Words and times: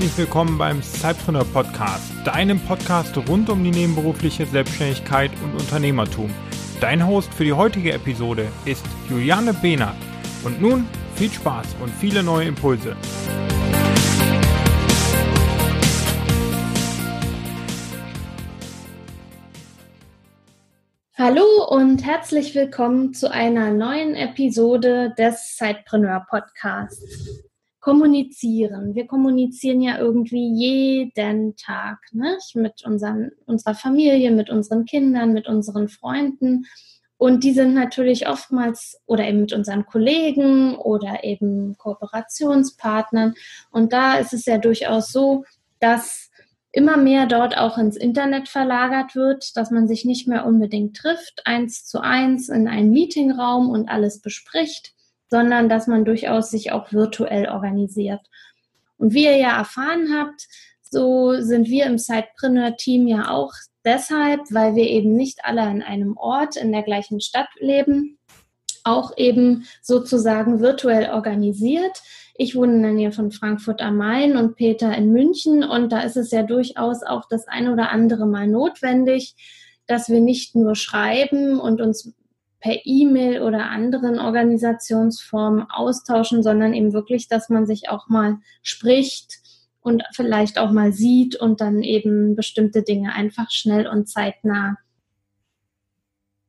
herzlich 0.00 0.16
willkommen 0.16 0.56
beim 0.56 0.82
Cypreneur 0.82 1.44
Podcast, 1.44 2.10
deinem 2.24 2.58
Podcast 2.58 3.14
rund 3.28 3.50
um 3.50 3.62
die 3.62 3.70
nebenberufliche 3.70 4.46
Selbstständigkeit 4.46 5.30
und 5.44 5.52
Unternehmertum. 5.60 6.30
Dein 6.80 7.06
Host 7.06 7.34
für 7.34 7.44
die 7.44 7.52
heutige 7.52 7.92
Episode 7.92 8.48
ist 8.64 8.82
Juliane 9.10 9.52
Behnert. 9.52 9.96
Und 10.42 10.62
nun 10.62 10.88
viel 11.16 11.30
Spaß 11.30 11.76
und 11.82 11.90
viele 11.90 12.22
neue 12.22 12.48
Impulse. 12.48 12.96
Hallo 21.18 21.44
und 21.68 22.06
herzlich 22.06 22.54
willkommen 22.54 23.12
zu 23.12 23.30
einer 23.30 23.70
neuen 23.70 24.14
Episode 24.14 25.12
des 25.18 25.58
Sidepreneur 25.58 26.24
Podcasts 26.30 27.49
kommunizieren. 27.80 28.94
Wir 28.94 29.06
kommunizieren 29.06 29.80
ja 29.80 29.98
irgendwie 29.98 30.52
jeden 30.54 31.56
Tag 31.56 31.98
nicht? 32.12 32.54
mit 32.54 32.84
unseren, 32.84 33.30
unserer 33.46 33.74
Familie, 33.74 34.30
mit 34.30 34.50
unseren 34.50 34.84
Kindern, 34.84 35.32
mit 35.32 35.48
unseren 35.48 35.88
Freunden. 35.88 36.66
Und 37.16 37.44
die 37.44 37.52
sind 37.52 37.74
natürlich 37.74 38.28
oftmals 38.28 39.00
oder 39.06 39.26
eben 39.26 39.40
mit 39.40 39.52
unseren 39.52 39.84
Kollegen 39.84 40.76
oder 40.76 41.24
eben 41.24 41.76
Kooperationspartnern. 41.76 43.34
Und 43.70 43.92
da 43.92 44.16
ist 44.18 44.32
es 44.32 44.46
ja 44.46 44.58
durchaus 44.58 45.12
so, 45.12 45.44
dass 45.80 46.30
immer 46.72 46.96
mehr 46.96 47.26
dort 47.26 47.56
auch 47.56 47.78
ins 47.78 47.96
Internet 47.96 48.48
verlagert 48.48 49.16
wird, 49.16 49.56
dass 49.56 49.70
man 49.70 49.88
sich 49.88 50.04
nicht 50.04 50.28
mehr 50.28 50.46
unbedingt 50.46 50.96
trifft, 50.96 51.42
eins 51.44 51.84
zu 51.84 52.00
eins 52.00 52.48
in 52.48 52.68
einen 52.68 52.90
Meetingraum 52.90 53.70
und 53.70 53.88
alles 53.88 54.20
bespricht, 54.20 54.94
sondern 55.30 55.68
dass 55.68 55.86
man 55.86 56.04
durchaus 56.04 56.50
sich 56.50 56.72
auch 56.72 56.92
virtuell 56.92 57.48
organisiert. 57.48 58.20
Und 58.98 59.14
wie 59.14 59.24
ihr 59.24 59.36
ja 59.36 59.56
erfahren 59.56 60.08
habt, 60.14 60.46
so 60.82 61.40
sind 61.40 61.68
wir 61.68 61.86
im 61.86 61.98
Sidepreneur-Team 61.98 63.06
ja 63.06 63.30
auch 63.30 63.52
deshalb, 63.84 64.40
weil 64.50 64.74
wir 64.74 64.88
eben 64.88 65.14
nicht 65.14 65.44
alle 65.44 65.62
an 65.62 65.82
einem 65.82 66.16
Ort 66.16 66.56
in 66.56 66.72
der 66.72 66.82
gleichen 66.82 67.20
Stadt 67.20 67.48
leben, 67.58 68.18
auch 68.84 69.16
eben 69.16 69.66
sozusagen 69.82 70.60
virtuell 70.60 71.10
organisiert. 71.10 72.02
Ich 72.34 72.56
wohne 72.56 72.74
in 72.74 72.82
der 72.82 72.92
Nähe 72.92 73.12
von 73.12 73.30
Frankfurt 73.30 73.80
am 73.80 73.96
Main 73.96 74.36
und 74.36 74.56
Peter 74.56 74.94
in 74.96 75.12
München 75.12 75.62
und 75.62 75.92
da 75.92 76.00
ist 76.00 76.16
es 76.16 76.30
ja 76.30 76.42
durchaus 76.42 77.02
auch 77.02 77.26
das 77.28 77.46
ein 77.46 77.68
oder 77.68 77.90
andere 77.90 78.26
Mal 78.26 78.48
notwendig, 78.48 79.34
dass 79.86 80.08
wir 80.08 80.20
nicht 80.20 80.54
nur 80.54 80.74
schreiben 80.74 81.60
und 81.60 81.80
uns 81.80 82.12
per 82.60 82.76
E-Mail 82.84 83.42
oder 83.42 83.70
anderen 83.70 84.18
Organisationsformen 84.18 85.70
austauschen, 85.70 86.42
sondern 86.42 86.74
eben 86.74 86.92
wirklich, 86.92 87.28
dass 87.28 87.48
man 87.48 87.66
sich 87.66 87.88
auch 87.88 88.08
mal 88.08 88.38
spricht 88.62 89.38
und 89.80 90.02
vielleicht 90.12 90.58
auch 90.58 90.70
mal 90.70 90.92
sieht 90.92 91.36
und 91.36 91.60
dann 91.60 91.82
eben 91.82 92.36
bestimmte 92.36 92.82
Dinge 92.82 93.14
einfach 93.14 93.50
schnell 93.50 93.86
und 93.86 94.08
zeitnah 94.08 94.76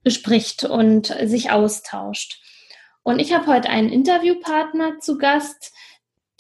bespricht 0.04 0.64
und 0.64 1.08
sich 1.24 1.52
austauscht. 1.52 2.42
Und 3.04 3.20
ich 3.20 3.34
habe 3.34 3.48
heute 3.48 3.70
einen 3.70 3.90
Interviewpartner 3.90 5.00
zu 5.00 5.18
Gast, 5.18 5.74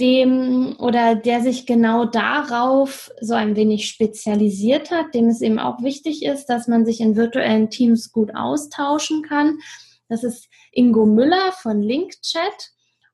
dem 0.01 0.75
oder 0.79 1.15
der 1.15 1.41
sich 1.41 1.67
genau 1.67 2.05
darauf 2.05 3.11
so 3.21 3.35
ein 3.35 3.55
wenig 3.55 3.87
spezialisiert 3.87 4.89
hat, 4.89 5.13
dem 5.13 5.27
es 5.27 5.41
eben 5.41 5.59
auch 5.59 5.83
wichtig 5.83 6.25
ist, 6.25 6.47
dass 6.47 6.67
man 6.67 6.85
sich 6.85 6.99
in 6.99 7.15
virtuellen 7.15 7.69
Teams 7.69 8.11
gut 8.11 8.33
austauschen 8.35 9.21
kann. 9.21 9.59
Das 10.09 10.23
ist 10.23 10.49
Ingo 10.71 11.05
Müller 11.05 11.51
von 11.53 11.81
LinkChat. 11.81 12.71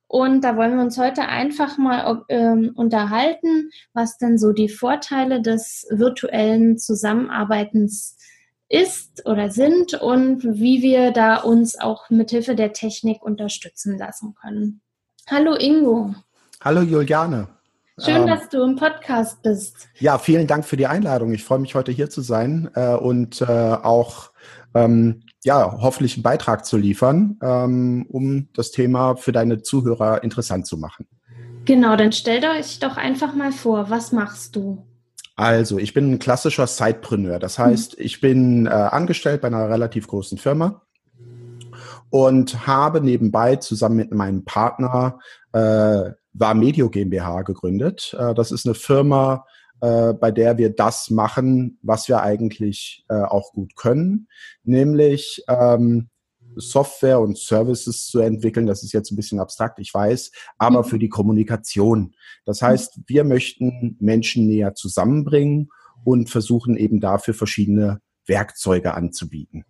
Und 0.10 0.46
da 0.46 0.56
wollen 0.56 0.78
wir 0.78 0.82
uns 0.82 0.98
heute 0.98 1.24
einfach 1.24 1.78
mal 1.78 2.24
ähm, 2.30 2.72
unterhalten, 2.76 3.70
was 3.94 4.18
denn 4.18 4.38
so 4.38 4.54
die 4.54 4.70
Vorteile 4.70 5.42
des 5.42 5.86
virtuellen 5.90 6.78
Zusammenarbeitens 6.78 8.18
ist 8.70 9.26
oder 9.26 9.50
sind 9.50 9.94
und 9.96 10.46
wie 10.46 10.82
wir 10.82 11.12
da 11.12 11.38
uns 11.38 11.78
auch 11.78 12.10
mithilfe 12.10 12.56
der 12.56 12.72
Technik 12.72 13.22
unterstützen 13.22 13.98
lassen 13.98 14.34
können. 14.34 14.82
Hallo 15.30 15.56
Ingo. 15.56 16.16
Hallo 16.68 16.82
Juliane. 16.82 17.48
Schön, 17.98 18.24
ähm, 18.24 18.28
dass 18.28 18.50
du 18.50 18.62
im 18.62 18.76
Podcast 18.76 19.42
bist. 19.42 19.88
Ja, 20.00 20.18
vielen 20.18 20.48
Dank 20.48 20.66
für 20.66 20.76
die 20.76 20.86
Einladung. 20.86 21.32
Ich 21.32 21.46
freue 21.46 21.60
mich 21.60 21.76
heute 21.76 21.94
hier 21.94 22.10
zu 22.10 22.20
sein 22.20 22.70
äh, 22.76 22.94
und 22.94 23.40
äh, 23.40 23.46
auch 23.46 24.32
ähm, 24.74 25.22
ja 25.46 25.78
hoffentlich 25.80 26.18
einen 26.18 26.24
Beitrag 26.24 26.66
zu 26.66 26.76
liefern, 26.76 27.38
ähm, 27.42 28.06
um 28.10 28.50
das 28.54 28.72
Thema 28.72 29.16
für 29.16 29.32
deine 29.32 29.62
Zuhörer 29.62 30.26
interessant 30.26 30.68
zu 30.68 30.78
machen. 30.78 31.08
Genau, 31.64 31.96
dann 31.96 32.12
stellt 32.12 32.44
euch 32.44 32.80
doch 32.80 32.98
einfach 32.98 33.34
mal 33.34 33.54
vor, 33.54 33.90
was 33.90 34.12
machst 34.12 34.58
du? 34.58 34.86
Also, 35.38 35.78
ich 35.78 35.94
bin 35.94 36.12
ein 36.12 36.20
klassischer 36.20 36.68
Sidepreneur. 36.68 37.40
Das 37.40 37.58
heißt, 37.58 37.94
hm. 37.94 38.06
ich 38.06 38.20
bin 38.20 38.66
äh, 38.66 38.72
angestellt 38.72 39.40
bei 39.40 39.48
einer 39.48 39.70
relativ 39.70 40.10
großen 40.10 40.38
Firma 40.38 40.82
und 42.10 42.68
habe 42.68 43.00
nebenbei 43.00 43.56
zusammen 43.56 43.96
mit 43.96 44.12
meinem 44.12 44.44
Partner 44.44 45.20
äh, 45.54 46.12
war 46.38 46.54
Medio 46.54 46.90
GmbH 46.90 47.42
gegründet. 47.44 48.16
Äh, 48.18 48.34
das 48.34 48.52
ist 48.52 48.66
eine 48.66 48.76
Firma, 48.76 49.46
äh, 49.82 50.14
bei 50.14 50.32
der 50.32 50.58
wir 50.58 50.70
das 50.70 51.10
machen, 51.10 51.80
was 51.82 52.08
wir 52.08 52.22
eigentlich 52.22 53.06
äh, 53.10 53.22
auch 53.22 53.54
gut 53.54 53.76
können, 53.76 54.28
nämlich 54.64 55.44
ähm, 55.48 56.10
Software 56.56 57.20
und 57.20 57.38
Services 57.38 58.08
zu 58.08 58.20
entwickeln. 58.20 58.66
Das 58.66 58.84
ist 58.84 58.94
jetzt 58.94 59.12
ein 59.12 59.16
bisschen 59.16 59.40
abstrakt, 59.40 59.80
ich 59.80 59.94
weiß, 59.94 60.32
aber 60.58 60.84
mhm. 60.84 60.88
für 60.88 61.00
die 61.00 61.10
Kommunikation. 61.10 62.16
Das 62.46 62.62
heißt, 62.62 63.02
wir 63.06 63.24
möchten 63.24 63.96
Menschen 64.00 64.48
näher 64.48 64.74
zusammenbringen 64.74 65.70
und 66.04 66.30
versuchen 66.30 66.78
eben 66.78 67.00
dafür 67.00 67.34
verschiedene 67.34 68.02
Werkzeuge 68.26 68.94
anzubieten. 68.94 69.66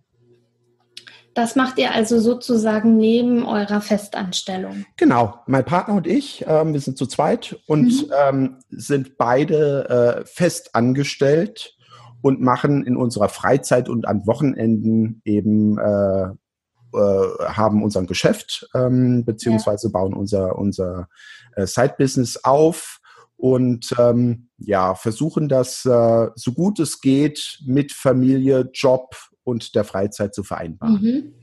Das 1.37 1.55
macht 1.55 1.77
ihr 1.77 1.93
also 1.93 2.19
sozusagen 2.19 2.97
neben 2.97 3.45
eurer 3.45 3.79
Festanstellung. 3.79 4.85
Genau, 4.95 5.35
mein 5.45 5.63
Partner 5.63 5.93
und 5.93 6.07
ich, 6.07 6.43
ähm, 6.47 6.73
wir 6.73 6.79
sind 6.79 6.97
zu 6.97 7.05
zweit 7.05 7.59
und 7.67 8.07
mhm. 8.07 8.11
ähm, 8.27 8.55
sind 8.71 9.19
beide 9.19 10.23
äh, 10.23 10.25
fest 10.25 10.73
angestellt 10.73 11.77
und 12.23 12.41
machen 12.41 12.83
in 12.87 12.97
unserer 12.97 13.29
Freizeit 13.29 13.87
und 13.87 14.07
an 14.07 14.25
Wochenenden 14.25 15.21
eben 15.25 15.77
äh, 15.77 16.23
äh, 16.23 17.45
haben 17.45 17.83
unseren 17.83 18.07
Geschäft 18.07 18.67
ähm, 18.73 19.23
beziehungsweise 19.23 19.89
ja. 19.89 19.91
bauen 19.91 20.15
unser 20.15 20.57
unser 20.57 21.07
äh, 21.55 21.67
Side-Business 21.67 22.45
auf 22.45 22.99
und 23.35 23.93
ähm, 23.99 24.47
ja 24.57 24.95
versuchen 24.95 25.49
das 25.49 25.85
äh, 25.85 26.29
so 26.33 26.53
gut 26.53 26.79
es 26.79 26.99
geht 26.99 27.59
mit 27.63 27.93
Familie, 27.93 28.71
Job 28.73 29.15
und 29.47 29.75
der 29.75 29.85
Freizeit 29.85 30.35
zu 30.35 30.43
vereinbaren. 30.43 31.01
Mhm. 31.01 31.33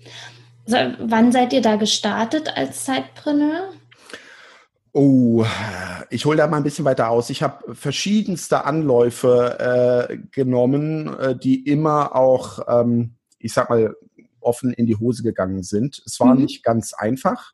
Also, 0.66 0.96
wann 1.00 1.32
seid 1.32 1.52
ihr 1.52 1.62
da 1.62 1.76
gestartet 1.76 2.56
als 2.56 2.84
Zeitpreneur? 2.84 3.72
Oh, 4.92 5.44
ich 6.10 6.24
hole 6.24 6.36
da 6.36 6.46
mal 6.46 6.58
ein 6.58 6.62
bisschen 6.62 6.84
weiter 6.84 7.10
aus. 7.10 7.28
Ich 7.30 7.42
habe 7.42 7.74
verschiedenste 7.74 8.64
Anläufe 8.64 10.08
äh, 10.08 10.18
genommen, 10.30 11.18
äh, 11.18 11.36
die 11.36 11.66
immer 11.66 12.14
auch, 12.14 12.60
ähm, 12.68 13.14
ich 13.38 13.52
sag 13.52 13.70
mal, 13.70 13.96
offen 14.44 14.72
in 14.72 14.86
die 14.86 14.96
Hose 14.96 15.22
gegangen 15.22 15.62
sind. 15.62 16.02
Es 16.06 16.20
war 16.20 16.34
mhm. 16.34 16.42
nicht 16.42 16.62
ganz 16.62 16.92
einfach. 16.92 17.52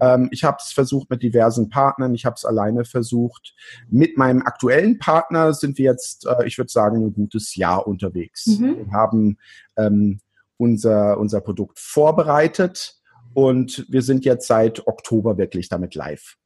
Ähm, 0.00 0.28
ich 0.32 0.44
habe 0.44 0.58
es 0.60 0.72
versucht 0.72 1.10
mit 1.10 1.22
diversen 1.22 1.68
Partnern, 1.68 2.14
ich 2.14 2.24
habe 2.24 2.34
es 2.34 2.44
alleine 2.44 2.84
versucht. 2.84 3.54
Mit 3.88 4.16
meinem 4.16 4.42
aktuellen 4.42 4.98
Partner 4.98 5.54
sind 5.54 5.78
wir 5.78 5.84
jetzt, 5.84 6.26
äh, 6.26 6.46
ich 6.46 6.58
würde 6.58 6.70
sagen, 6.70 7.04
ein 7.04 7.12
gutes 7.12 7.54
Jahr 7.56 7.86
unterwegs. 7.86 8.46
Mhm. 8.46 8.76
Wir 8.76 8.92
haben 8.92 9.38
ähm, 9.76 10.20
unser, 10.56 11.18
unser 11.18 11.40
Produkt 11.40 11.78
vorbereitet 11.78 12.96
und 13.34 13.86
wir 13.88 14.02
sind 14.02 14.24
jetzt 14.24 14.46
seit 14.46 14.86
Oktober 14.86 15.38
wirklich 15.38 15.68
damit 15.68 15.94
live. 15.94 16.36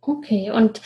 Okay, 0.00 0.50
und 0.50 0.82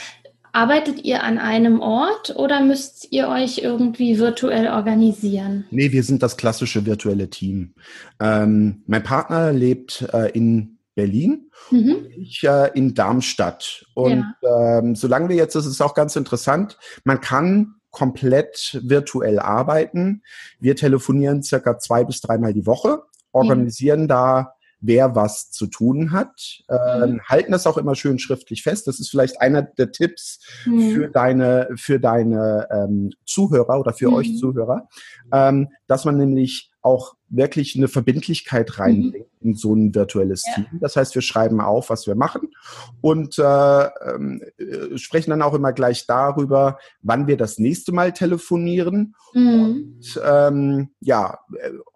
Arbeitet 0.53 1.05
ihr 1.05 1.23
an 1.23 1.39
einem 1.39 1.81
Ort 1.81 2.35
oder 2.37 2.61
müsst 2.61 3.13
ihr 3.13 3.29
euch 3.29 3.59
irgendwie 3.59 4.19
virtuell 4.19 4.69
organisieren? 4.69 5.65
Nee, 5.71 5.93
wir 5.93 6.03
sind 6.03 6.23
das 6.23 6.37
klassische 6.37 6.87
virtuelle 6.87 7.31
Team. 7.31 7.75
Ähm, 8.21 8.83
mein 8.87 9.03
Partner 9.03 9.53
lebt 9.53 10.03
äh, 10.13 10.31
in 10.33 10.79
Berlin, 10.95 11.51
mhm. 11.71 12.07
ich 12.17 12.43
äh, 12.43 12.71
in 12.75 12.95
Darmstadt. 12.95 13.87
Und 13.95 14.25
ja. 14.43 14.79
ähm, 14.79 14.97
solange 14.97 15.29
wir 15.29 15.37
jetzt, 15.37 15.55
das 15.55 15.67
ist 15.67 15.81
auch 15.81 15.95
ganz 15.95 16.17
interessant, 16.17 16.77
man 17.05 17.21
kann 17.21 17.75
komplett 17.91 18.81
virtuell 18.83 19.39
arbeiten. 19.39 20.23
Wir 20.61 20.77
telefonieren 20.77 21.43
circa 21.43 21.79
zwei 21.79 22.05
bis 22.05 22.21
dreimal 22.21 22.53
die 22.53 22.67
Woche, 22.67 23.03
organisieren 23.33 24.03
ja. 24.03 24.07
da 24.07 24.55
wer 24.81 25.15
was 25.15 25.51
zu 25.51 25.67
tun 25.67 26.13
hat. 26.13 26.63
Ähm, 26.69 27.13
mhm. 27.13 27.21
halten 27.23 27.53
das 27.53 27.67
auch 27.67 27.79
immer 27.79 27.95
schön 27.95 28.19
schriftlich 28.19 28.63
fest. 28.63 28.87
Das 28.87 29.01
ist 29.01 29.11
vielleicht 29.11 29.41
einer 29.41 29.63
der 29.63 29.91
Tipps 29.91 30.41
mhm. 30.65 30.93
für 30.93 31.09
deine, 31.09 31.69
für 31.77 31.99
deine 31.99 32.69
ähm, 32.71 33.11
Zuhörer 33.25 33.81
oder 33.81 33.93
für 33.93 34.09
mhm. 34.09 34.15
euch 34.15 34.37
Zuhörer, 34.37 34.89
ähm, 35.33 35.69
dass 35.87 36.05
man 36.05 36.17
nämlich 36.17 36.71
auch 36.83 37.15
wirklich 37.29 37.77
eine 37.77 37.89
Verbindlichkeit 37.89 38.79
reinbringen 38.79 39.27
mhm. 39.41 39.51
in 39.51 39.55
so 39.55 39.75
ein 39.75 39.95
virtuelles 39.95 40.45
ja. 40.47 40.55
Team. 40.55 40.67
Das 40.81 40.97
heißt, 40.97 41.15
wir 41.15 41.23
schreiben 41.23 41.61
auf, 41.61 41.91
was 41.91 42.07
wir 42.07 42.15
machen 42.15 42.51
und 43.01 43.39
äh, 43.39 43.85
äh, 43.85 44.97
sprechen 44.97 45.31
dann 45.31 45.43
auch 45.43 45.55
immer 45.55 45.73
gleich 45.73 46.07
darüber, 46.07 46.79
wann 47.03 47.27
wir 47.27 47.37
das 47.37 47.59
nächste 47.59 47.93
Mal 47.93 48.13
telefonieren 48.13 49.15
mhm. 49.35 49.49
und 49.49 50.21
ähm, 50.25 50.91
ja, 51.01 51.39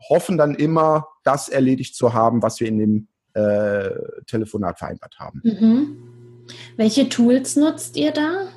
hoffen 0.08 0.37
dann 0.37 0.55
immer, 0.55 1.08
das 1.25 1.49
erledigt 1.49 1.94
zu 1.94 2.12
haben, 2.12 2.43
was 2.43 2.61
wir 2.61 2.69
in 2.69 2.79
dem 2.79 3.08
äh, 3.34 3.90
Telefonat 4.26 4.79
vereinbart 4.79 5.17
haben. 5.19 5.40
Mhm. 5.44 5.96
Welche 6.76 7.08
Tools 7.08 7.56
nutzt 7.56 7.96
ihr 7.96 8.12
da? 8.12 8.49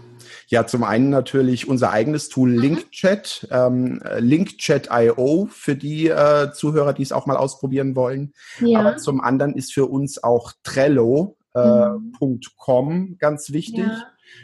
Ja, 0.47 0.67
zum 0.67 0.83
einen 0.83 1.09
natürlich 1.09 1.67
unser 1.67 1.91
eigenes 1.91 2.29
Tool 2.29 2.51
mhm. 2.51 2.59
LinkChat, 2.59 3.47
ähm, 3.51 4.01
LinkChat.io 4.19 5.47
für 5.49 5.75
die 5.75 6.07
äh, 6.07 6.51
Zuhörer, 6.51 6.93
die 6.93 7.03
es 7.03 7.11
auch 7.11 7.25
mal 7.25 7.37
ausprobieren 7.37 7.95
wollen. 7.95 8.33
Ja. 8.59 8.79
Aber 8.79 8.97
zum 8.97 9.21
anderen 9.21 9.55
ist 9.55 9.73
für 9.73 9.85
uns 9.85 10.23
auch 10.23 10.53
Trello.com 10.63 12.91
äh, 12.91 12.93
mhm. 12.93 13.17
ganz 13.17 13.51
wichtig. 13.51 13.85
Ja. 13.85 14.03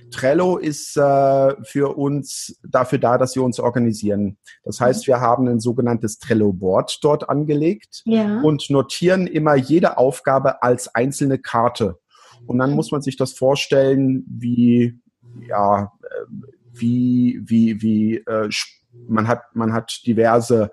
Trello 0.09 0.57
ist 0.57 0.97
äh, 0.97 1.55
für 1.63 1.97
uns 1.97 2.59
dafür 2.67 2.99
da, 2.99 3.17
dass 3.17 3.35
wir 3.35 3.43
uns 3.43 3.59
organisieren. 3.59 4.37
Das 4.63 4.79
mhm. 4.79 4.85
heißt, 4.85 5.07
wir 5.07 5.19
haben 5.19 5.47
ein 5.47 5.59
sogenanntes 5.59 6.19
Trello-Board 6.19 6.99
dort 7.01 7.29
angelegt 7.29 8.01
ja. 8.05 8.41
und 8.41 8.69
notieren 8.69 9.27
immer 9.27 9.55
jede 9.55 9.97
Aufgabe 9.97 10.63
als 10.63 10.93
einzelne 10.93 11.39
Karte. 11.39 11.97
Und 12.47 12.57
dann 12.57 12.71
muss 12.71 12.91
man 12.91 13.01
sich 13.01 13.17
das 13.17 13.33
vorstellen, 13.33 14.25
wie 14.27 14.99
ja, 15.47 15.91
äh, 16.03 16.25
wie, 16.73 17.41
wie, 17.43 17.81
wie, 17.81 18.15
äh, 18.17 18.49
man 19.07 19.27
hat, 19.27 19.55
man 19.55 19.73
hat 19.73 20.01
diverse 20.05 20.71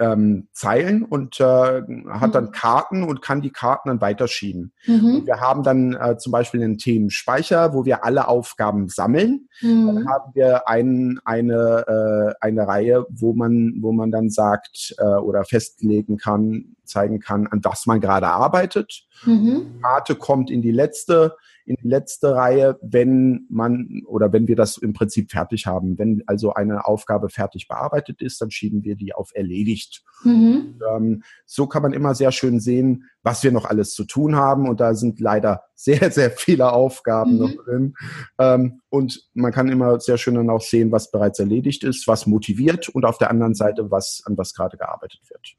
ähm, 0.00 0.48
Zeilen 0.52 1.04
und 1.04 1.38
äh, 1.40 1.82
hat 2.08 2.34
dann 2.34 2.46
mhm. 2.46 2.52
Karten 2.52 3.02
und 3.04 3.20
kann 3.20 3.42
die 3.42 3.52
Karten 3.52 3.90
dann 3.90 4.00
weiterschieben. 4.00 4.72
Mhm. 4.86 5.26
wir 5.26 5.40
haben 5.40 5.62
dann 5.62 5.92
äh, 5.92 6.16
zum 6.16 6.32
Beispiel 6.32 6.62
einen 6.62 6.78
Themenspeicher, 6.78 7.74
wo 7.74 7.84
wir 7.84 8.02
alle 8.02 8.26
Aufgaben 8.26 8.88
sammeln. 8.88 9.48
Mhm. 9.60 9.86
Dann 9.86 10.08
haben 10.08 10.30
wir 10.34 10.68
ein, 10.68 11.20
eine, 11.24 11.84
äh, 11.86 12.34
eine 12.40 12.66
Reihe, 12.66 13.04
wo 13.10 13.34
man, 13.34 13.74
wo 13.80 13.92
man 13.92 14.10
dann 14.10 14.30
sagt 14.30 14.94
äh, 14.98 15.04
oder 15.04 15.44
festlegen 15.44 16.16
kann, 16.16 16.76
zeigen 16.84 17.20
kann, 17.20 17.46
an 17.46 17.60
was 17.62 17.86
man 17.86 18.00
gerade 18.00 18.28
arbeitet. 18.28 19.04
Mhm. 19.24 19.80
Karte 19.82 20.14
kommt 20.14 20.50
in 20.50 20.62
die 20.62 20.72
letzte 20.72 21.36
in 21.70 21.76
die 21.80 21.88
letzte 21.88 22.34
Reihe, 22.34 22.78
wenn 22.82 23.46
man 23.48 24.02
oder 24.06 24.32
wenn 24.32 24.48
wir 24.48 24.56
das 24.56 24.76
im 24.76 24.92
Prinzip 24.92 25.30
fertig 25.30 25.66
haben. 25.66 25.98
Wenn 25.98 26.24
also 26.26 26.52
eine 26.52 26.84
Aufgabe 26.84 27.28
fertig 27.28 27.68
bearbeitet 27.68 28.20
ist, 28.20 28.40
dann 28.40 28.50
schieben 28.50 28.82
wir 28.82 28.96
die 28.96 29.14
auf 29.14 29.30
erledigt. 29.34 30.02
Mhm. 30.24 30.80
Ähm, 30.92 31.22
so 31.46 31.68
kann 31.68 31.82
man 31.82 31.92
immer 31.92 32.16
sehr 32.16 32.32
schön 32.32 32.58
sehen, 32.58 33.04
was 33.22 33.44
wir 33.44 33.52
noch 33.52 33.66
alles 33.66 33.94
zu 33.94 34.04
tun 34.04 34.34
haben. 34.34 34.68
Und 34.68 34.80
da 34.80 34.94
sind 34.94 35.20
leider 35.20 35.62
sehr, 35.76 36.10
sehr 36.10 36.32
viele 36.32 36.72
Aufgaben 36.72 37.34
mhm. 37.34 37.38
noch 37.38 37.64
drin. 37.64 37.94
Ähm, 38.38 38.80
und 38.88 39.28
man 39.34 39.52
kann 39.52 39.68
immer 39.68 40.00
sehr 40.00 40.18
schön 40.18 40.34
dann 40.34 40.50
auch 40.50 40.62
sehen, 40.62 40.90
was 40.90 41.12
bereits 41.12 41.38
erledigt 41.38 41.84
ist, 41.84 42.08
was 42.08 42.26
motiviert 42.26 42.88
und 42.88 43.04
auf 43.04 43.18
der 43.18 43.30
anderen 43.30 43.54
Seite, 43.54 43.92
was 43.92 44.22
an 44.26 44.36
was 44.36 44.54
gerade 44.54 44.76
gearbeitet 44.76 45.20
wird. 45.28 45.56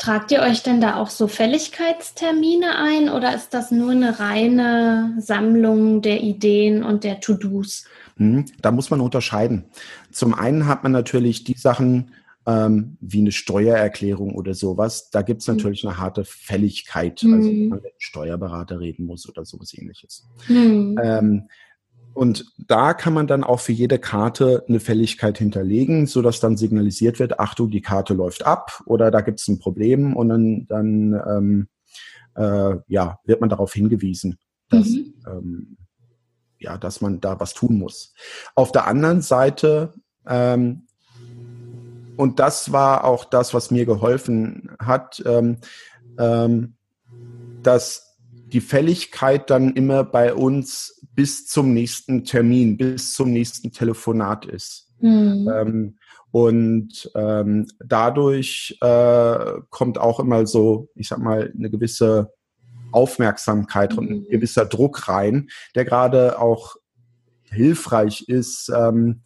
Tragt 0.00 0.32
ihr 0.32 0.40
euch 0.40 0.62
denn 0.62 0.80
da 0.80 0.96
auch 0.96 1.10
so 1.10 1.28
Fälligkeitstermine 1.28 2.78
ein 2.78 3.10
oder 3.10 3.34
ist 3.34 3.52
das 3.52 3.70
nur 3.70 3.90
eine 3.90 4.18
reine 4.18 5.14
Sammlung 5.18 6.00
der 6.00 6.22
Ideen 6.22 6.82
und 6.82 7.04
der 7.04 7.20
To-Dos? 7.20 7.84
Hm, 8.16 8.46
da 8.62 8.70
muss 8.70 8.88
man 8.88 9.02
unterscheiden. 9.02 9.66
Zum 10.10 10.32
einen 10.32 10.66
hat 10.66 10.84
man 10.84 10.92
natürlich 10.92 11.44
die 11.44 11.52
Sachen 11.52 12.12
ähm, 12.46 12.96
wie 13.02 13.18
eine 13.18 13.30
Steuererklärung 13.30 14.34
oder 14.34 14.54
sowas. 14.54 15.10
Da 15.10 15.20
gibt 15.20 15.42
es 15.42 15.48
hm. 15.48 15.56
natürlich 15.56 15.86
eine 15.86 15.98
harte 15.98 16.24
Fälligkeit, 16.24 17.22
also 17.22 17.50
wenn 17.50 17.68
man 17.68 17.80
mit 17.80 17.84
einem 17.84 17.94
Steuerberater 17.98 18.80
reden 18.80 19.04
muss 19.04 19.28
oder 19.28 19.44
sowas 19.44 19.74
ähnliches. 19.76 20.26
Mhm. 20.48 20.98
Ähm, 21.02 21.48
und 22.14 22.52
da 22.58 22.94
kann 22.94 23.12
man 23.12 23.26
dann 23.26 23.44
auch 23.44 23.60
für 23.60 23.72
jede 23.72 23.98
Karte 23.98 24.64
eine 24.68 24.80
Fälligkeit 24.80 25.38
hinterlegen, 25.38 26.06
so 26.06 26.22
dass 26.22 26.40
dann 26.40 26.56
signalisiert 26.56 27.18
wird, 27.18 27.38
Achtung, 27.38 27.70
die 27.70 27.82
Karte 27.82 28.14
läuft 28.14 28.44
ab 28.44 28.82
oder 28.86 29.10
da 29.10 29.20
gibt 29.20 29.40
es 29.40 29.48
ein 29.48 29.58
Problem 29.58 30.16
und 30.16 30.28
dann, 30.28 30.66
dann 30.66 31.22
ähm, 31.26 31.68
äh, 32.34 32.76
ja, 32.88 33.18
wird 33.24 33.40
man 33.40 33.50
darauf 33.50 33.72
hingewiesen, 33.72 34.38
dass, 34.68 34.88
mhm. 34.88 35.14
ähm, 35.26 35.76
ja, 36.58 36.78
dass 36.78 37.00
man 37.00 37.20
da 37.20 37.38
was 37.38 37.54
tun 37.54 37.78
muss. 37.78 38.12
Auf 38.54 38.72
der 38.72 38.86
anderen 38.86 39.22
Seite, 39.22 39.94
ähm, 40.26 40.86
und 42.16 42.38
das 42.38 42.72
war 42.72 43.04
auch 43.04 43.24
das, 43.24 43.54
was 43.54 43.70
mir 43.70 43.86
geholfen 43.86 44.70
hat, 44.78 45.22
ähm, 45.24 45.58
ähm, 46.18 46.74
dass 47.62 48.09
die 48.52 48.60
Fälligkeit 48.60 49.50
dann 49.50 49.74
immer 49.74 50.04
bei 50.04 50.34
uns 50.34 51.00
bis 51.14 51.46
zum 51.46 51.72
nächsten 51.74 52.24
Termin, 52.24 52.76
bis 52.76 53.14
zum 53.14 53.32
nächsten 53.32 53.72
Telefonat 53.72 54.46
ist. 54.46 54.88
Mhm. 55.00 55.50
Ähm, 55.54 55.98
und 56.32 57.10
ähm, 57.16 57.66
dadurch 57.84 58.78
äh, 58.80 59.52
kommt 59.70 59.98
auch 59.98 60.20
immer 60.20 60.46
so, 60.46 60.88
ich 60.94 61.08
sag 61.08 61.18
mal, 61.18 61.52
eine 61.56 61.70
gewisse 61.70 62.32
Aufmerksamkeit 62.92 63.96
und 63.96 64.10
ein 64.10 64.18
mhm. 64.20 64.28
gewisser 64.28 64.66
Druck 64.66 65.08
rein, 65.08 65.48
der 65.74 65.84
gerade 65.84 66.38
auch 66.38 66.76
hilfreich 67.50 68.28
ist 68.28 68.70
ähm, 68.74 69.22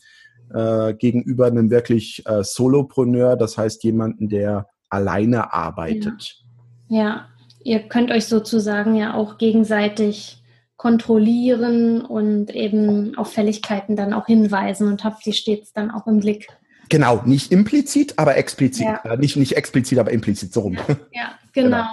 äh, 0.53 0.95
gegenüber 0.95 1.47
einem 1.47 1.71
wirklich 1.71 2.23
äh, 2.27 2.43
Solopreneur, 2.43 3.37
das 3.37 3.59
heißt 3.59 3.85
jemanden, 3.85 4.29
der 4.29 4.67
alleine 4.89 5.53
arbeitet. 5.53 6.43
Ja. 6.89 7.03
ja, 7.03 7.29
ihr 7.65 7.81
könnt 7.81 8.11
euch 8.11 8.27
sozusagen 8.27 8.95
ja 8.95 9.15
auch 9.15 9.39
gegenseitig 9.39 10.43
kontrollieren 10.77 12.03
und 12.03 12.55
eben 12.55 13.17
auf 13.17 13.33
Fälligkeiten 13.33 13.97
dann 13.97 14.13
auch 14.13 14.27
hinweisen 14.27 14.89
und 14.89 15.03
habt 15.03 15.25
sie 15.25 15.33
stets 15.33 15.73
dann 15.73 15.91
auch 15.91 16.07
im 16.07 16.21
Blick. 16.21 16.49
Genau, 16.91 17.23
nicht 17.25 17.51
implizit, 17.51 18.19
aber 18.19 18.37
explizit. 18.37 18.85
Ja. 18.85 19.01
Äh, 19.05 19.17
nicht, 19.17 19.37
nicht 19.37 19.57
explizit, 19.57 19.99
aber 19.99 20.11
implizit, 20.13 20.53
so 20.53 20.61
rum. 20.61 20.75
Ja, 20.75 20.85
ja 21.13 21.39
genau. 21.53 21.77
genau. 21.77 21.89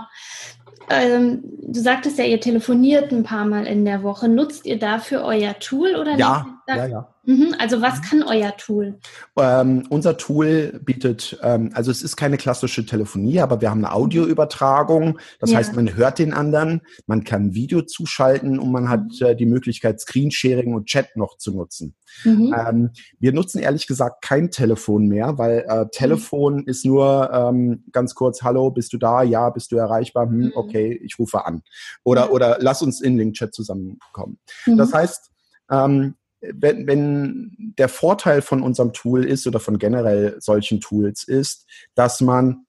Ähm, 0.89 1.43
du 1.61 1.79
sagtest 1.79 2.17
ja, 2.17 2.25
ihr 2.25 2.41
telefoniert 2.41 3.13
ein 3.13 3.23
paar 3.23 3.45
Mal 3.45 3.65
in 3.65 3.85
der 3.85 4.03
Woche. 4.03 4.27
Nutzt 4.27 4.65
ihr 4.65 4.77
dafür 4.77 5.23
euer 5.23 5.57
Tool 5.59 5.95
oder 5.95 6.17
ja, 6.17 6.60
ja, 6.67 6.85
ja. 6.85 7.15
Mhm, 7.23 7.55
also 7.59 7.81
was 7.81 8.01
kann 8.01 8.23
euer 8.23 8.55
Tool? 8.57 8.99
Ähm, 9.37 9.85
unser 9.89 10.17
Tool 10.17 10.79
bietet, 10.83 11.39
ähm, 11.43 11.69
also 11.75 11.91
es 11.91 12.01
ist 12.01 12.15
keine 12.15 12.37
klassische 12.37 12.85
Telefonie, 12.85 13.39
aber 13.41 13.61
wir 13.61 13.69
haben 13.69 13.85
eine 13.85 13.93
Audioübertragung. 13.93 15.19
Das 15.39 15.51
ja. 15.51 15.59
heißt, 15.59 15.75
man 15.75 15.95
hört 15.95 16.17
den 16.17 16.33
anderen, 16.33 16.81
man 17.05 17.23
kann 17.23 17.53
Video 17.53 17.83
zuschalten 17.83 18.57
und 18.57 18.71
man 18.71 18.89
hat 18.89 19.03
mhm. 19.19 19.27
äh, 19.27 19.35
die 19.35 19.45
Möglichkeit, 19.45 20.01
Screensharing 20.01 20.73
und 20.73 20.87
Chat 20.87 21.15
noch 21.15 21.37
zu 21.37 21.51
nutzen. 21.51 21.95
Mhm. 22.23 22.55
Ähm, 22.57 22.89
wir 23.19 23.33
nutzen 23.33 23.59
ehrlich 23.59 23.85
gesagt 23.85 24.23
kein 24.23 24.49
Telefon 24.49 25.07
mehr, 25.07 25.37
weil 25.37 25.65
äh, 25.67 25.85
Telefon 25.91 26.57
mhm. 26.57 26.63
ist 26.65 26.85
nur 26.85 27.29
ähm, 27.31 27.83
ganz 27.91 28.15
kurz, 28.15 28.41
hallo, 28.41 28.71
bist 28.71 28.93
du 28.93 28.97
da? 28.97 29.21
Ja, 29.21 29.51
bist 29.51 29.71
du 29.71 29.77
erreichbar? 29.77 30.25
Hm, 30.27 30.37
mhm. 30.37 30.51
okay, 30.55 30.99
ich 31.03 31.19
rufe 31.19 31.45
an. 31.45 31.61
Oder, 32.03 32.31
oder 32.31 32.57
lass 32.59 32.81
uns 32.81 32.99
in 32.99 33.17
Link-Chat 33.17 33.53
zusammenkommen. 33.53 34.39
Das 34.65 34.89
mhm. 34.89 34.93
heißt, 34.93 35.31
ähm, 35.71 36.15
wenn, 36.41 36.87
wenn 36.87 37.73
der 37.77 37.89
Vorteil 37.89 38.41
von 38.41 38.61
unserem 38.61 38.93
Tool 38.93 39.25
ist 39.25 39.47
oder 39.47 39.59
von 39.59 39.77
generell 39.77 40.35
solchen 40.39 40.81
Tools 40.81 41.23
ist, 41.23 41.67
dass 41.93 42.21
man, 42.21 42.65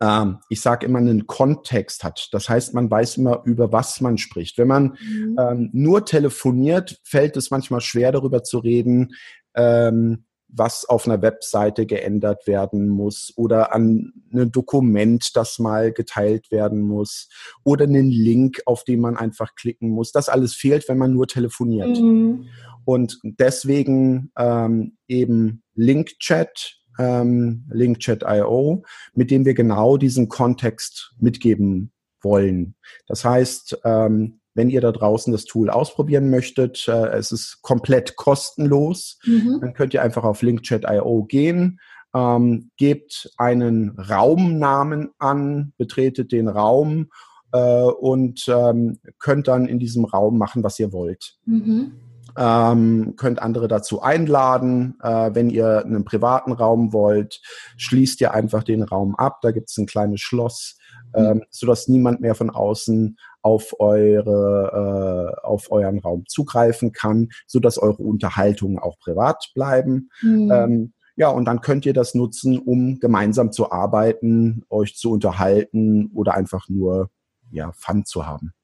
ähm, 0.00 0.38
ich 0.48 0.60
sage 0.60 0.86
immer, 0.86 0.98
einen 0.98 1.26
Kontext 1.26 2.02
hat. 2.02 2.28
Das 2.32 2.48
heißt, 2.48 2.74
man 2.74 2.90
weiß 2.90 3.18
immer, 3.18 3.42
über 3.44 3.72
was 3.72 4.00
man 4.00 4.18
spricht. 4.18 4.58
Wenn 4.58 4.68
man 4.68 4.98
mhm. 5.00 5.36
ähm, 5.38 5.70
nur 5.72 6.04
telefoniert, 6.04 7.00
fällt 7.04 7.36
es 7.36 7.50
manchmal 7.50 7.80
schwer, 7.80 8.10
darüber 8.10 8.42
zu 8.42 8.58
reden, 8.58 9.14
ähm, 9.54 10.24
was 10.52 10.84
auf 10.84 11.06
einer 11.06 11.22
Webseite 11.22 11.86
geändert 11.86 12.46
werden 12.46 12.88
muss 12.88 13.32
oder 13.36 13.74
an 13.74 14.12
ein 14.32 14.52
Dokument, 14.52 15.34
das 15.34 15.58
mal 15.58 15.92
geteilt 15.92 16.50
werden 16.50 16.82
muss 16.82 17.28
oder 17.64 17.84
einen 17.84 18.10
Link, 18.10 18.60
auf 18.66 18.84
den 18.84 19.00
man 19.00 19.16
einfach 19.16 19.54
klicken 19.54 19.88
muss. 19.88 20.12
Das 20.12 20.28
alles 20.28 20.54
fehlt, 20.54 20.88
wenn 20.88 20.98
man 20.98 21.12
nur 21.12 21.26
telefoniert. 21.26 21.98
Mhm. 21.98 22.48
Und 22.84 23.18
deswegen 23.22 24.32
ähm, 24.36 24.96
eben 25.08 25.62
Linkchat, 25.74 26.76
ähm, 26.98 27.64
Linkchat.io, 27.70 28.82
mit 29.14 29.30
dem 29.30 29.44
wir 29.44 29.54
genau 29.54 29.96
diesen 29.96 30.28
Kontext 30.28 31.14
mitgeben 31.18 31.92
wollen. 32.22 32.74
Das 33.06 33.24
heißt, 33.24 33.78
ähm, 33.84 34.40
wenn 34.54 34.70
ihr 34.70 34.80
da 34.80 34.92
draußen 34.92 35.32
das 35.32 35.44
Tool 35.44 35.70
ausprobieren 35.70 36.30
möchtet, 36.30 36.86
äh, 36.88 37.08
es 37.08 37.32
ist 37.32 37.62
komplett 37.62 38.16
kostenlos, 38.16 39.18
mhm. 39.24 39.58
dann 39.60 39.74
könnt 39.74 39.94
ihr 39.94 40.02
einfach 40.02 40.24
auf 40.24 40.42
linkchat.io 40.42 41.24
gehen, 41.24 41.80
ähm, 42.14 42.70
gebt 42.76 43.30
einen 43.38 43.98
Raumnamen 43.98 45.10
an, 45.18 45.72
betretet 45.78 46.32
den 46.32 46.48
Raum 46.48 47.10
äh, 47.52 47.82
und 47.82 48.44
ähm, 48.48 48.98
könnt 49.18 49.48
dann 49.48 49.66
in 49.66 49.78
diesem 49.78 50.04
Raum 50.04 50.36
machen, 50.36 50.62
was 50.62 50.78
ihr 50.78 50.92
wollt. 50.92 51.36
Mhm. 51.46 51.92
Ähm, 52.36 53.14
könnt 53.16 53.40
andere 53.40 53.68
dazu 53.68 54.02
einladen. 54.02 54.96
Äh, 55.02 55.30
wenn 55.34 55.50
ihr 55.50 55.84
einen 55.84 56.04
privaten 56.04 56.52
Raum 56.52 56.92
wollt, 56.92 57.40
schließt 57.76 58.20
ihr 58.20 58.34
einfach 58.34 58.62
den 58.62 58.82
Raum 58.82 59.14
ab. 59.16 59.40
Da 59.42 59.50
gibt 59.50 59.70
es 59.70 59.76
ein 59.78 59.86
kleines 59.86 60.20
Schloss, 60.20 60.76
ähm, 61.14 61.38
mhm. 61.38 61.42
sodass 61.50 61.88
niemand 61.88 62.20
mehr 62.20 62.34
von 62.34 62.50
außen 62.50 63.16
auf 63.42 63.74
eure 63.80 65.34
äh, 65.42 65.46
auf 65.46 65.70
euren 65.70 65.98
Raum 65.98 66.24
zugreifen 66.26 66.92
kann, 66.92 67.28
sodass 67.46 67.78
eure 67.78 68.02
Unterhaltungen 68.02 68.78
auch 68.78 68.98
privat 68.98 69.50
bleiben. 69.54 70.10
Mhm. 70.22 70.50
Ähm, 70.52 70.92
ja, 71.16 71.28
und 71.28 71.44
dann 71.44 71.60
könnt 71.60 71.84
ihr 71.84 71.92
das 71.92 72.14
nutzen, 72.14 72.58
um 72.58 72.98
gemeinsam 72.98 73.52
zu 73.52 73.70
arbeiten, 73.70 74.64
euch 74.70 74.96
zu 74.96 75.10
unterhalten 75.10 76.10
oder 76.14 76.34
einfach 76.34 76.68
nur 76.68 77.10
ja 77.50 77.72
Fun 77.74 78.04
zu 78.04 78.26
haben. 78.26 78.54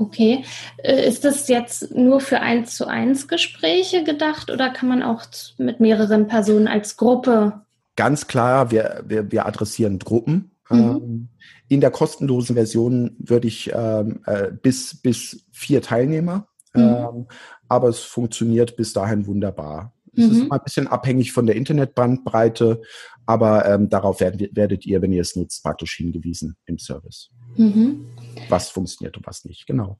Okay. 0.00 0.44
Äh, 0.78 1.06
ist 1.06 1.26
das 1.26 1.46
jetzt 1.48 1.94
nur 1.94 2.20
für 2.20 2.40
eins 2.40 2.74
zu 2.74 2.86
eins 2.86 3.28
Gespräche 3.28 4.02
gedacht 4.02 4.50
oder 4.50 4.70
kann 4.70 4.88
man 4.88 5.02
auch 5.02 5.24
mit 5.58 5.78
mehreren 5.78 6.26
Personen 6.26 6.68
als 6.68 6.96
Gruppe? 6.96 7.60
Ganz 7.96 8.26
klar, 8.26 8.70
wir, 8.70 9.04
wir, 9.06 9.30
wir 9.30 9.44
adressieren 9.44 9.98
Gruppen. 9.98 10.52
Mhm. 10.70 10.78
Ähm, 10.78 11.28
in 11.68 11.82
der 11.82 11.90
kostenlosen 11.90 12.54
Version 12.54 13.14
würde 13.18 13.48
ich 13.48 13.70
ähm, 13.74 14.22
äh, 14.24 14.50
bis, 14.50 15.02
bis 15.02 15.44
vier 15.52 15.82
Teilnehmer, 15.82 16.48
mhm. 16.72 16.80
ähm, 16.82 17.26
aber 17.68 17.88
es 17.88 18.00
funktioniert 18.00 18.76
bis 18.76 18.94
dahin 18.94 19.26
wunderbar. 19.26 19.92
Es 20.16 20.24
mhm. 20.24 20.30
ist 20.30 20.48
mal 20.48 20.56
ein 20.56 20.64
bisschen 20.64 20.88
abhängig 20.88 21.32
von 21.32 21.44
der 21.44 21.56
Internetbandbreite, 21.56 22.80
aber 23.26 23.66
ähm, 23.66 23.90
darauf 23.90 24.20
werdet, 24.20 24.56
werdet, 24.56 24.86
ihr, 24.86 25.02
wenn 25.02 25.12
ihr 25.12 25.20
es 25.20 25.36
nutzt, 25.36 25.62
praktisch 25.62 25.96
hingewiesen 25.96 26.56
im 26.64 26.78
Service. 26.78 27.30
Mhm. 27.56 28.06
Was 28.48 28.70
funktioniert 28.70 29.16
und 29.16 29.26
was 29.26 29.44
nicht, 29.44 29.66
genau. 29.66 29.98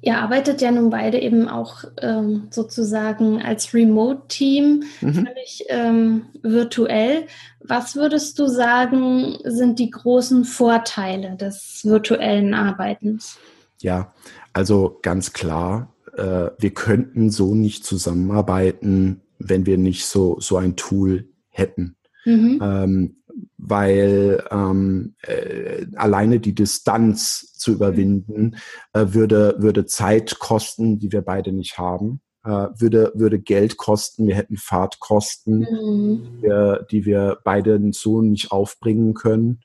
Ihr 0.00 0.18
arbeitet 0.18 0.60
ja 0.60 0.70
nun 0.70 0.90
beide 0.90 1.18
eben 1.18 1.48
auch 1.48 1.84
ähm, 2.00 2.46
sozusagen 2.50 3.42
als 3.42 3.74
Remote-Team, 3.74 4.84
mhm. 5.00 5.12
völlig 5.12 5.64
ähm, 5.68 6.26
virtuell. 6.42 7.26
Was 7.60 7.96
würdest 7.96 8.38
du 8.38 8.46
sagen, 8.46 9.38
sind 9.42 9.80
die 9.80 9.90
großen 9.90 10.44
Vorteile 10.44 11.36
des 11.36 11.80
virtuellen 11.84 12.54
Arbeitens? 12.54 13.38
Ja, 13.80 14.12
also 14.52 14.98
ganz 15.02 15.32
klar, 15.32 15.92
äh, 16.16 16.50
wir 16.58 16.70
könnten 16.74 17.30
so 17.30 17.54
nicht 17.54 17.84
zusammenarbeiten, 17.84 19.22
wenn 19.38 19.66
wir 19.66 19.78
nicht 19.78 20.06
so, 20.06 20.38
so 20.40 20.56
ein 20.56 20.76
Tool 20.76 21.28
hätten. 21.48 21.96
Mhm. 22.24 22.60
Ähm, 22.62 23.16
weil 23.56 24.44
ähm, 24.50 25.14
äh, 25.22 25.86
alleine 25.96 26.40
die 26.40 26.54
Distanz 26.54 27.52
zu 27.54 27.72
überwinden 27.72 28.56
äh, 28.92 29.06
würde, 29.08 29.56
würde 29.58 29.86
Zeit 29.86 30.38
kosten, 30.38 30.98
die 30.98 31.12
wir 31.12 31.22
beide 31.22 31.52
nicht 31.52 31.78
haben. 31.78 32.20
Äh, 32.44 32.68
würde, 32.78 33.12
würde 33.14 33.38
Geld 33.40 33.76
kosten, 33.76 34.26
wir 34.26 34.36
hätten 34.36 34.56
Fahrtkosten, 34.56 35.60
mhm. 35.60 36.22
die, 36.22 36.42
wir, 36.42 36.86
die 36.90 37.04
wir 37.04 37.38
beide 37.44 37.80
so 37.92 38.22
nicht 38.22 38.52
aufbringen 38.52 39.14
können. 39.14 39.60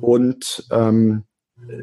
Und 0.00 0.66
ähm, 0.70 1.24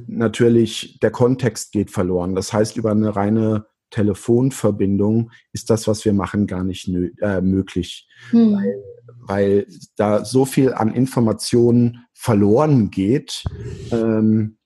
natürlich 0.07 0.99
der 1.01 1.11
Kontext 1.11 1.71
geht 1.71 1.91
verloren. 1.91 2.35
Das 2.35 2.51
heißt, 2.51 2.77
über 2.77 2.91
eine 2.91 3.15
reine 3.15 3.65
Telefonverbindung 3.89 5.31
ist 5.53 5.69
das, 5.69 5.88
was 5.88 6.03
wir 6.05 6.13
machen, 6.13 6.48
gar 6.48 6.63
nicht 6.63 6.89
äh, 7.22 7.41
möglich, 7.41 8.08
hm. 8.29 8.53
weil, 8.53 8.84
weil, 9.22 9.67
da 9.96 10.24
so 10.25 10.46
viel 10.46 10.74
an 10.74 10.93
Informationen 10.93 12.05
verloren 12.13 12.91
geht. 12.91 13.43
Ähm, 13.91 14.58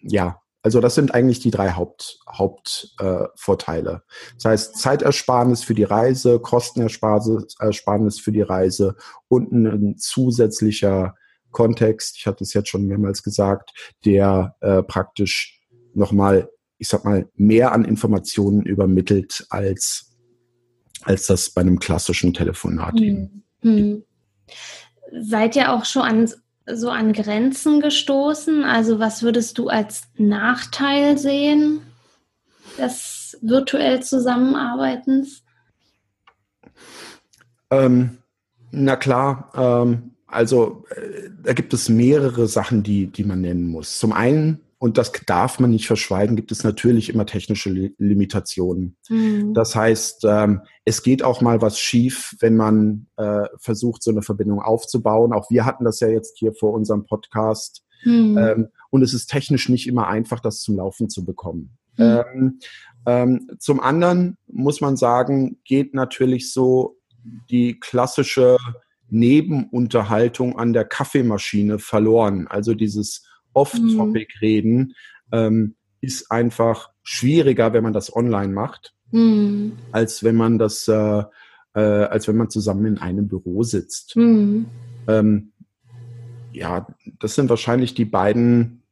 ja, 0.00 0.40
also 0.62 0.80
das 0.80 0.96
sind 0.96 1.14
eigentlich 1.14 1.38
die 1.38 1.52
drei 1.52 1.70
Hauptvorteile. 1.70 3.92
Haupt, 3.92 4.00
äh, 4.00 4.34
das 4.34 4.44
heißt 4.44 4.76
Zeitersparnis 4.78 5.62
für 5.62 5.74
die 5.74 5.84
Reise, 5.84 6.40
Kostenersparnis 6.40 8.18
für 8.18 8.32
die 8.32 8.42
Reise 8.42 8.96
und 9.28 9.52
ein 9.52 9.96
zusätzlicher 9.96 11.14
Kontext, 11.52 12.16
ich 12.18 12.26
hatte 12.26 12.44
es 12.44 12.52
jetzt 12.52 12.68
schon 12.68 12.86
mehrmals 12.86 13.22
gesagt, 13.22 13.72
der 14.04 14.56
äh, 14.60 14.82
praktisch 14.82 15.62
nochmal, 15.94 16.50
ich 16.78 16.88
sag 16.88 17.04
mal, 17.04 17.28
mehr 17.34 17.72
an 17.72 17.84
Informationen 17.84 18.62
übermittelt 18.62 19.46
als, 19.50 20.16
als 21.02 21.26
das 21.26 21.50
bei 21.50 21.60
einem 21.62 21.78
klassischen 21.78 22.34
Telefonat. 22.34 22.98
Hm. 22.98 23.42
Hm. 23.62 24.02
Seid 25.20 25.56
ihr 25.56 25.72
auch 25.72 25.84
schon 25.84 26.02
an 26.02 26.30
so 26.66 26.90
an 26.90 27.12
Grenzen 27.12 27.80
gestoßen? 27.80 28.64
Also 28.64 28.98
was 28.98 29.22
würdest 29.22 29.58
du 29.58 29.68
als 29.68 30.02
Nachteil 30.16 31.16
sehen 31.16 31.80
des 32.76 33.38
virtuell 33.40 34.02
Zusammenarbeitens? 34.02 35.42
Ähm, 37.70 38.18
na 38.70 38.96
klar, 38.96 39.52
ähm, 39.54 40.12
also 40.26 40.84
äh, 40.90 41.30
da 41.42 41.52
gibt 41.52 41.72
es 41.72 41.88
mehrere 41.88 42.46
Sachen, 42.48 42.82
die, 42.82 43.06
die 43.06 43.24
man 43.24 43.40
nennen 43.40 43.68
muss. 43.68 43.98
Zum 43.98 44.12
einen, 44.12 44.60
und 44.78 44.98
das 44.98 45.12
darf 45.26 45.58
man 45.58 45.70
nicht 45.70 45.86
verschweigen, 45.86 46.36
gibt 46.36 46.52
es 46.52 46.62
natürlich 46.62 47.08
immer 47.08 47.24
technische 47.24 47.70
Li 47.70 47.94
Limitationen. 47.98 48.96
Mhm. 49.08 49.54
Das 49.54 49.74
heißt, 49.74 50.24
ähm, 50.28 50.60
es 50.84 51.02
geht 51.02 51.22
auch 51.22 51.40
mal 51.40 51.62
was 51.62 51.78
schief, 51.78 52.34
wenn 52.40 52.56
man 52.56 53.06
äh, 53.16 53.44
versucht, 53.58 54.02
so 54.02 54.10
eine 54.10 54.22
Verbindung 54.22 54.60
aufzubauen. 54.60 55.32
Auch 55.32 55.50
wir 55.50 55.64
hatten 55.64 55.84
das 55.84 56.00
ja 56.00 56.08
jetzt 56.08 56.38
hier 56.38 56.52
vor 56.52 56.74
unserem 56.74 57.06
Podcast. 57.06 57.84
Mhm. 58.04 58.36
Ähm, 58.36 58.68
und 58.90 59.02
es 59.02 59.14
ist 59.14 59.28
technisch 59.28 59.70
nicht 59.70 59.86
immer 59.86 60.08
einfach, 60.08 60.40
das 60.40 60.60
zum 60.60 60.76
Laufen 60.76 61.08
zu 61.08 61.24
bekommen. 61.24 61.78
Mhm. 61.96 62.04
Ähm, 62.04 62.58
ähm 63.06 63.50
zum 63.58 63.80
anderen 63.80 64.36
muss 64.46 64.82
man 64.82 64.98
sagen, 64.98 65.58
geht 65.64 65.94
natürlich 65.94 66.52
so 66.52 66.98
die 67.50 67.80
klassische 67.80 68.58
Nebenunterhaltung 69.08 70.58
an 70.58 70.74
der 70.74 70.84
Kaffeemaschine 70.84 71.78
verloren. 71.78 72.46
Also 72.46 72.74
dieses 72.74 73.25
Off-Topic-Reden 73.56 74.94
ähm, 75.32 75.74
ist 76.00 76.30
einfach 76.30 76.90
schwieriger, 77.02 77.72
wenn 77.72 77.82
man 77.82 77.92
das 77.92 78.14
online 78.14 78.52
macht, 78.52 78.94
mhm. 79.10 79.72
als 79.92 80.22
wenn 80.22 80.36
man 80.36 80.58
das, 80.58 80.86
äh, 80.88 81.22
äh, 81.74 81.80
als 81.80 82.28
wenn 82.28 82.36
man 82.36 82.50
zusammen 82.50 82.86
in 82.86 82.98
einem 82.98 83.28
Büro 83.28 83.62
sitzt. 83.62 84.16
Mhm. 84.16 84.66
Ähm, 85.08 85.52
ja, 86.52 86.86
das 87.18 87.34
sind 87.34 87.50
wahrscheinlich 87.50 87.94
die 87.94 88.04
beiden 88.04 88.82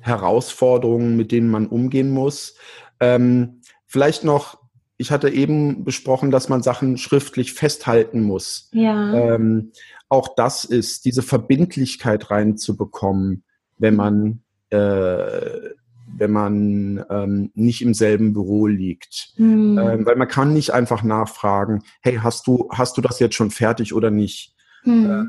Herausforderungen, 0.00 1.16
mit 1.16 1.32
denen 1.32 1.50
man 1.50 1.66
umgehen 1.66 2.10
muss. 2.10 2.56
Ähm, 3.00 3.60
vielleicht 3.86 4.24
noch 4.24 4.60
ich 5.00 5.10
hatte 5.10 5.30
eben 5.30 5.82
besprochen, 5.82 6.30
dass 6.30 6.50
man 6.50 6.62
Sachen 6.62 6.98
schriftlich 6.98 7.54
festhalten 7.54 8.20
muss. 8.20 8.68
Ja. 8.72 9.14
Ähm, 9.14 9.72
auch 10.10 10.34
das 10.34 10.66
ist, 10.66 11.06
diese 11.06 11.22
Verbindlichkeit 11.22 12.30
reinzubekommen, 12.30 13.42
wenn 13.80 13.96
man, 13.96 14.42
äh, 14.70 15.70
wenn 16.16 16.30
man 16.30 17.04
ähm, 17.10 17.50
nicht 17.54 17.82
im 17.82 17.94
selben 17.94 18.32
Büro 18.32 18.66
liegt. 18.66 19.32
Mhm. 19.36 19.78
Ähm, 19.78 20.06
weil 20.06 20.16
man 20.16 20.28
kann 20.28 20.52
nicht 20.52 20.72
einfach 20.72 21.02
nachfragen, 21.02 21.82
hey, 22.02 22.18
hast 22.22 22.46
du, 22.46 22.68
hast 22.72 22.96
du 22.96 23.00
das 23.00 23.18
jetzt 23.18 23.34
schon 23.34 23.50
fertig 23.50 23.94
oder 23.94 24.10
nicht? 24.10 24.54
Mhm. 24.84 25.10
Äh, 25.10 25.24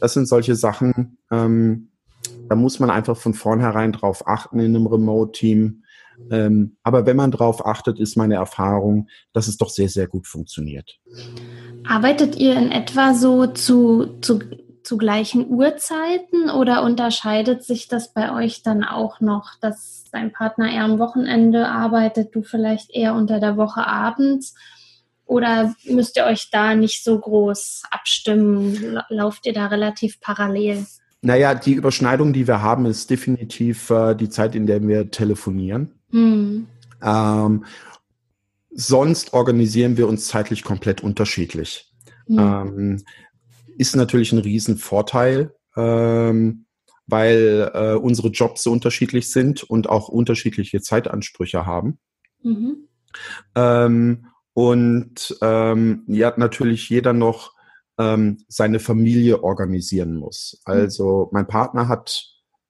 das 0.00 0.14
sind 0.14 0.26
solche 0.26 0.56
Sachen, 0.56 1.18
ähm, 1.30 1.88
da 2.48 2.56
muss 2.56 2.80
man 2.80 2.90
einfach 2.90 3.16
von 3.16 3.34
vornherein 3.34 3.92
drauf 3.92 4.26
achten 4.26 4.58
in 4.58 4.76
einem 4.76 4.86
Remote-Team 4.86 5.82
ähm, 6.30 6.76
aber 6.82 7.06
wenn 7.06 7.16
man 7.16 7.30
darauf 7.30 7.66
achtet, 7.66 7.98
ist 7.98 8.16
meine 8.16 8.34
Erfahrung, 8.34 9.08
dass 9.32 9.48
es 9.48 9.56
doch 9.56 9.70
sehr, 9.70 9.88
sehr 9.88 10.06
gut 10.06 10.26
funktioniert. 10.26 10.98
Arbeitet 11.86 12.36
ihr 12.36 12.56
in 12.56 12.70
etwa 12.70 13.14
so 13.14 13.46
zu, 13.46 14.18
zu, 14.20 14.40
zu 14.84 14.96
gleichen 14.96 15.48
Uhrzeiten 15.48 16.50
oder 16.50 16.82
unterscheidet 16.82 17.64
sich 17.64 17.88
das 17.88 18.12
bei 18.12 18.32
euch 18.34 18.62
dann 18.62 18.84
auch 18.84 19.20
noch, 19.20 19.54
dass 19.60 20.04
dein 20.12 20.32
Partner 20.32 20.70
eher 20.70 20.84
am 20.84 20.98
Wochenende 20.98 21.68
arbeitet, 21.68 22.34
du 22.34 22.42
vielleicht 22.42 22.90
eher 22.90 23.14
unter 23.14 23.40
der 23.40 23.56
Woche 23.56 23.86
abends? 23.86 24.54
Oder 25.24 25.74
müsst 25.84 26.16
ihr 26.16 26.24
euch 26.24 26.50
da 26.50 26.74
nicht 26.74 27.04
so 27.04 27.18
groß 27.18 27.84
abstimmen? 27.90 29.00
Lauft 29.08 29.46
ihr 29.46 29.52
da 29.52 29.66
relativ 29.66 30.20
parallel? 30.20 30.86
Naja, 31.22 31.54
die 31.54 31.74
Überschneidung, 31.74 32.32
die 32.32 32.46
wir 32.48 32.62
haben, 32.62 32.84
ist 32.84 33.08
definitiv 33.08 33.90
äh, 33.90 34.14
die 34.14 34.28
Zeit, 34.28 34.54
in 34.54 34.66
der 34.66 34.86
wir 34.86 35.10
telefonieren. 35.10 35.92
Mhm. 36.10 36.66
Ähm, 37.02 37.64
sonst 38.70 39.32
organisieren 39.32 39.96
wir 39.96 40.08
uns 40.08 40.26
zeitlich 40.26 40.64
komplett 40.64 41.02
unterschiedlich. 41.02 41.92
Mhm. 42.26 42.38
Ähm, 42.38 43.04
ist 43.78 43.96
natürlich 43.96 44.32
ein 44.32 44.38
Riesenvorteil, 44.38 45.54
ähm, 45.76 46.66
weil 47.06 47.70
äh, 47.74 47.94
unsere 47.94 48.28
Jobs 48.28 48.62
so 48.62 48.72
unterschiedlich 48.72 49.30
sind 49.30 49.62
und 49.62 49.88
auch 49.88 50.08
unterschiedliche 50.08 50.80
Zeitansprüche 50.80 51.66
haben. 51.66 51.98
Mhm. 52.42 52.88
Ähm, 53.54 54.26
und 54.54 55.36
ähm, 55.40 56.04
ja, 56.06 56.32
natürlich 56.36 56.88
jeder 56.88 57.12
noch 57.12 57.52
ähm, 57.98 58.38
seine 58.48 58.80
Familie 58.80 59.42
organisieren 59.42 60.16
muss. 60.16 60.60
Also 60.64 61.28
mein 61.32 61.46
Partner 61.46 61.88
hat 61.88 62.26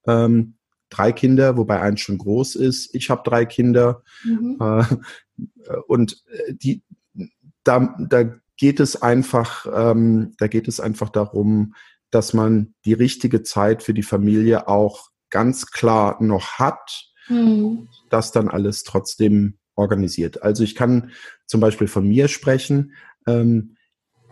ähm, 0.06 0.54
drei 0.90 1.12
Kinder, 1.12 1.56
wobei 1.56 1.80
eins 1.80 2.00
schon 2.00 2.18
groß 2.18 2.56
ist. 2.56 2.94
Ich 2.94 3.10
habe 3.10 3.22
drei 3.24 3.44
Kinder. 3.46 4.02
Mhm. 4.24 4.58
Äh, 4.60 4.84
und 5.86 6.22
äh, 6.30 6.54
die, 6.54 6.82
da, 7.64 7.96
da 8.08 8.34
geht 8.62 8.78
es 8.78 9.02
einfach, 9.02 9.66
ähm, 9.74 10.34
da 10.38 10.46
geht 10.46 10.68
es 10.68 10.78
einfach 10.78 11.08
darum, 11.08 11.74
dass 12.12 12.32
man 12.32 12.74
die 12.84 12.92
richtige 12.92 13.42
Zeit 13.42 13.82
für 13.82 13.92
die 13.92 14.04
Familie 14.04 14.68
auch 14.68 15.08
ganz 15.30 15.72
klar 15.72 16.22
noch 16.22 16.60
hat, 16.60 17.10
mhm. 17.28 17.88
das 18.08 18.30
dann 18.30 18.46
alles 18.46 18.84
trotzdem 18.84 19.58
organisiert. 19.74 20.44
Also 20.44 20.62
ich 20.62 20.76
kann 20.76 21.10
zum 21.44 21.60
Beispiel 21.60 21.88
von 21.88 22.06
mir 22.06 22.28
sprechen. 22.28 22.92
Ähm, 23.26 23.74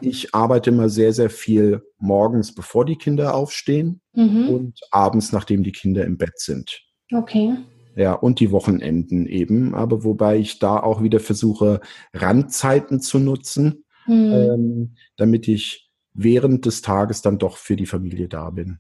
ich 0.00 0.32
arbeite 0.32 0.70
immer 0.70 0.88
sehr, 0.88 1.12
sehr 1.12 1.28
viel 1.28 1.82
morgens, 1.98 2.54
bevor 2.54 2.84
die 2.84 2.98
Kinder 2.98 3.34
aufstehen 3.34 4.00
mhm. 4.12 4.48
und 4.48 4.80
abends, 4.92 5.32
nachdem 5.32 5.64
die 5.64 5.72
Kinder 5.72 6.04
im 6.04 6.18
Bett 6.18 6.38
sind. 6.38 6.84
Okay. 7.12 7.56
Ja, 7.96 8.12
und 8.12 8.38
die 8.38 8.52
Wochenenden 8.52 9.26
eben. 9.26 9.74
Aber 9.74 10.04
wobei 10.04 10.38
ich 10.38 10.60
da 10.60 10.78
auch 10.78 11.02
wieder 11.02 11.18
versuche, 11.18 11.80
Randzeiten 12.14 13.00
zu 13.00 13.18
nutzen, 13.18 13.82
mhm. 14.10 14.32
ähm, 14.32 14.94
damit 15.16 15.48
ich 15.48 15.90
während 16.12 16.66
des 16.66 16.82
Tages 16.82 17.22
dann 17.22 17.38
doch 17.38 17.56
für 17.56 17.76
die 17.76 17.86
Familie 17.86 18.28
da 18.28 18.50
bin. 18.50 18.78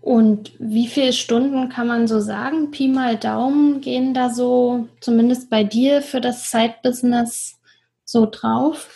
Und 0.00 0.52
wie 0.58 0.86
viele 0.86 1.14
Stunden 1.14 1.70
kann 1.70 1.86
man 1.86 2.06
so 2.06 2.20
sagen? 2.20 2.70
Pi 2.70 2.88
mal 2.88 3.16
Daumen 3.16 3.80
gehen 3.80 4.12
da 4.12 4.28
so, 4.28 4.86
zumindest 5.00 5.48
bei 5.48 5.64
dir, 5.64 6.02
für 6.02 6.20
das 6.20 6.50
Side-Business 6.50 7.58
so 8.04 8.28
drauf? 8.30 8.90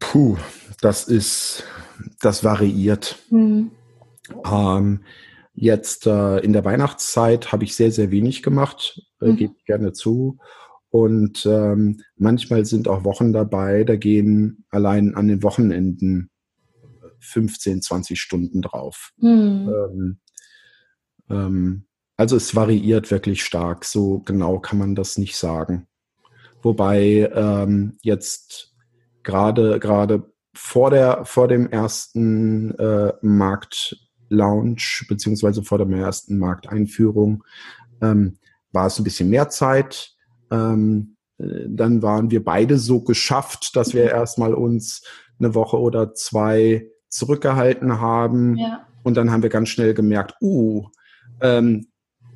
Puh, 0.00 0.36
das 0.80 1.04
ist, 1.04 1.62
das 2.20 2.42
variiert. 2.42 3.16
Hm. 3.28 3.70
Ähm, 4.44 5.04
jetzt 5.54 6.06
äh, 6.08 6.38
in 6.38 6.52
der 6.52 6.64
Weihnachtszeit 6.64 7.52
habe 7.52 7.62
ich 7.62 7.76
sehr, 7.76 7.92
sehr 7.92 8.10
wenig 8.10 8.42
gemacht, 8.42 9.00
äh, 9.20 9.26
mhm. 9.26 9.36
gebe 9.36 9.54
gerne 9.66 9.92
zu. 9.92 10.38
Und 10.90 11.46
ähm, 11.46 12.00
manchmal 12.16 12.64
sind 12.64 12.88
auch 12.88 13.04
Wochen 13.04 13.32
dabei, 13.32 13.84
da 13.84 13.96
gehen 13.96 14.64
allein 14.70 15.14
an 15.14 15.28
den 15.28 15.42
Wochenenden 15.42 16.30
15, 17.20 17.82
20 17.82 18.20
Stunden 18.20 18.62
drauf. 18.62 19.12
Mhm. 19.18 19.70
Ähm, 19.70 20.18
ähm, 21.30 21.84
also 22.16 22.36
es 22.36 22.54
variiert 22.54 23.10
wirklich 23.10 23.44
stark. 23.44 23.84
So 23.84 24.20
genau 24.20 24.58
kann 24.58 24.78
man 24.78 24.94
das 24.94 25.16
nicht 25.16 25.36
sagen. 25.36 25.86
Wobei 26.62 27.30
ähm, 27.34 27.96
jetzt 28.02 28.74
gerade 29.22 29.78
gerade 29.78 30.30
vor 30.54 30.90
der 30.90 31.24
vor 31.24 31.48
dem 31.48 31.70
ersten 31.70 32.74
äh, 32.78 33.12
Marktlaunch 33.22 35.06
beziehungsweise 35.08 35.62
vor 35.62 35.78
der 35.78 35.88
ersten 35.96 36.38
Markteinführung 36.38 37.44
ähm, 38.02 38.38
war 38.72 38.86
es 38.86 38.98
ein 38.98 39.04
bisschen 39.04 39.30
mehr 39.30 39.48
Zeit. 39.48 40.14
Ähm, 40.50 41.16
äh, 41.38 41.66
dann 41.68 42.02
waren 42.02 42.30
wir 42.30 42.44
beide 42.44 42.78
so 42.78 43.00
geschafft, 43.00 43.76
dass 43.76 43.94
wir 43.94 44.10
erstmal 44.10 44.54
uns 44.54 45.02
eine 45.38 45.54
Woche 45.54 45.78
oder 45.78 46.14
zwei 46.14 46.86
zurückgehalten 47.08 48.00
haben. 48.00 48.56
Ja. 48.56 48.86
Und 49.02 49.16
dann 49.16 49.30
haben 49.30 49.42
wir 49.42 49.50
ganz 49.50 49.68
schnell 49.70 49.94
gemerkt, 49.94 50.34
uh, 50.40 50.86
ähm, 51.40 51.86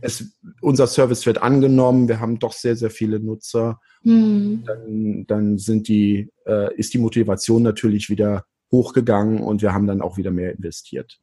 es, 0.00 0.38
unser 0.60 0.86
Service 0.86 1.24
wird 1.24 1.42
angenommen, 1.42 2.08
wir 2.08 2.20
haben 2.20 2.38
doch 2.38 2.52
sehr, 2.52 2.76
sehr 2.76 2.90
viele 2.90 3.20
Nutzer. 3.20 3.80
Hm. 4.02 4.62
Dann, 4.66 5.24
dann 5.26 5.58
sind 5.58 5.88
die, 5.88 6.30
äh, 6.46 6.74
ist 6.76 6.92
die 6.92 6.98
Motivation 6.98 7.62
natürlich 7.62 8.10
wieder 8.10 8.44
hochgegangen 8.70 9.40
und 9.40 9.62
wir 9.62 9.72
haben 9.72 9.86
dann 9.86 10.02
auch 10.02 10.18
wieder 10.18 10.30
mehr 10.30 10.52
investiert. 10.52 11.20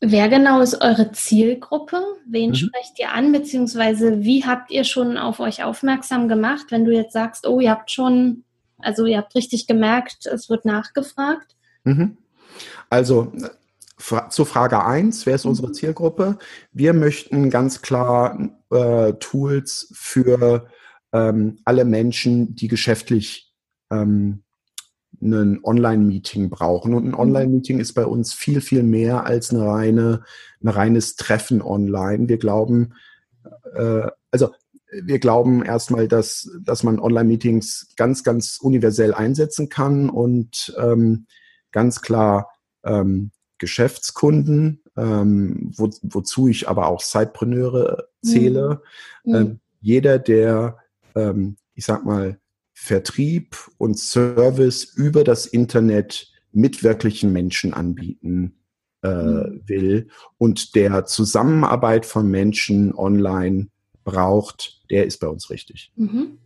Wer 0.00 0.28
genau 0.28 0.60
ist 0.60 0.80
eure 0.80 1.12
Zielgruppe? 1.12 2.02
Wen 2.26 2.50
mhm. 2.50 2.54
sprecht 2.54 2.98
ihr 2.98 3.12
an, 3.12 3.32
beziehungsweise 3.32 4.22
wie 4.22 4.44
habt 4.44 4.70
ihr 4.70 4.84
schon 4.84 5.16
auf 5.16 5.40
euch 5.40 5.62
aufmerksam 5.64 6.28
gemacht, 6.28 6.66
wenn 6.70 6.84
du 6.84 6.92
jetzt 6.92 7.12
sagst, 7.12 7.46
oh, 7.46 7.60
ihr 7.60 7.70
habt 7.70 7.90
schon, 7.90 8.44
also 8.78 9.06
ihr 9.06 9.18
habt 9.18 9.34
richtig 9.34 9.66
gemerkt, 9.66 10.26
es 10.26 10.50
wird 10.50 10.64
nachgefragt? 10.64 11.56
Mhm. 11.84 12.16
Also 12.90 13.32
zu 14.28 14.44
Frage 14.44 14.84
1, 14.84 15.24
wer 15.26 15.34
ist 15.34 15.44
mhm. 15.44 15.50
unsere 15.50 15.72
Zielgruppe? 15.72 16.38
Wir 16.72 16.92
möchten 16.92 17.50
ganz 17.50 17.82
klar 17.82 18.50
äh, 18.70 19.14
Tools 19.14 19.88
für 19.92 20.68
ähm, 21.12 21.58
alle 21.64 21.84
Menschen, 21.84 22.54
die 22.54 22.68
geschäftlich 22.68 23.52
ähm, 23.90 24.42
ein 25.20 25.60
Online-Meeting 25.62 26.50
brauchen. 26.50 26.94
Und 26.94 27.04
ein 27.04 27.10
mhm. 27.10 27.18
Online-Meeting 27.18 27.78
ist 27.78 27.94
bei 27.94 28.06
uns 28.06 28.32
viel, 28.32 28.60
viel 28.60 28.82
mehr 28.82 29.24
als 29.24 29.50
eine 29.50 29.64
reine, 29.64 30.22
ein 30.62 30.68
reines 30.68 31.16
Treffen 31.16 31.62
online. 31.62 32.28
Wir 32.28 32.38
glauben, 32.38 32.94
äh, 33.74 34.08
also 34.30 34.50
wir 34.90 35.18
glauben 35.18 35.64
erstmal, 35.64 36.08
dass, 36.08 36.50
dass 36.62 36.82
man 36.82 36.98
Online-Meetings 36.98 37.94
ganz, 37.96 38.22
ganz 38.22 38.58
universell 38.60 39.14
einsetzen 39.14 39.68
kann 39.68 40.08
und 40.08 40.74
ähm, 40.78 41.26
ganz 41.72 42.00
klar 42.00 42.50
ähm, 42.84 43.32
Geschäftskunden, 43.58 44.82
ähm, 44.96 45.72
wo, 45.76 45.90
wozu 46.02 46.48
ich 46.48 46.68
aber 46.68 46.88
auch 46.88 47.00
Sidepreneure 47.00 48.08
zähle. 48.22 48.82
Mhm. 49.24 49.34
Ähm, 49.34 49.60
jeder, 49.80 50.18
der, 50.18 50.78
ähm, 51.14 51.56
ich 51.74 51.84
sag 51.84 52.04
mal, 52.04 52.38
Vertrieb 52.78 53.56
und 53.78 53.98
Service 53.98 54.84
über 54.84 55.24
das 55.24 55.46
Internet 55.46 56.30
mit 56.52 56.82
wirklichen 56.82 57.32
Menschen 57.32 57.72
anbieten 57.72 58.58
äh, 59.02 59.08
mhm. 59.08 59.62
will 59.64 60.08
und 60.36 60.74
der 60.74 61.06
Zusammenarbeit 61.06 62.04
von 62.04 62.30
Menschen 62.30 62.94
online 62.94 63.68
braucht, 64.04 64.82
der 64.90 65.06
ist 65.06 65.20
bei 65.20 65.26
uns 65.26 65.48
richtig. 65.48 65.90
Mhm. 65.96 66.38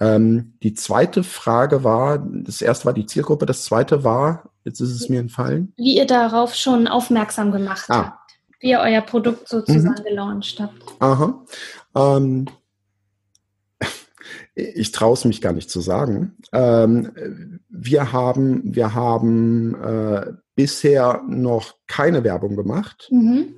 Ähm, 0.00 0.54
die 0.64 0.74
zweite 0.74 1.22
Frage 1.22 1.84
war, 1.84 2.18
das 2.18 2.60
erste 2.60 2.86
war 2.86 2.92
die 2.92 3.06
Zielgruppe, 3.06 3.46
das 3.46 3.64
zweite 3.64 4.02
war, 4.02 4.50
jetzt 4.64 4.80
ist 4.80 4.90
es 4.90 5.08
mir 5.08 5.20
entfallen. 5.20 5.72
Wie 5.76 5.96
ihr 5.96 6.06
darauf 6.06 6.56
schon 6.56 6.88
aufmerksam 6.88 7.52
gemacht 7.52 7.86
ah. 7.90 8.06
habt, 8.06 8.32
wie 8.58 8.70
ihr 8.70 8.80
euer 8.80 9.02
Produkt 9.02 9.48
sozusagen 9.48 10.02
mhm. 10.02 10.04
gelauncht 10.04 10.58
habt. 10.58 10.82
Aha. 10.98 11.44
Ähm, 11.94 12.46
ich 14.54 14.92
traue 14.92 15.14
es 15.14 15.24
mich 15.24 15.40
gar 15.40 15.52
nicht 15.52 15.70
zu 15.70 15.80
sagen. 15.80 16.36
Ähm, 16.52 17.60
wir 17.68 18.12
haben, 18.12 18.74
wir 18.74 18.94
haben 18.94 19.74
äh, 19.82 20.32
bisher 20.54 21.22
noch 21.28 21.74
keine 21.86 22.22
Werbung 22.24 22.56
gemacht, 22.56 23.08
mhm. 23.10 23.54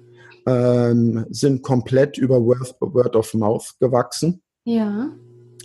ähm, 0.46 1.26
sind 1.30 1.62
komplett 1.62 2.16
über 2.16 2.42
Word, 2.44 3.16
of 3.16 3.34
Mouth 3.34 3.74
gewachsen. 3.78 4.42
Ja 4.64 5.10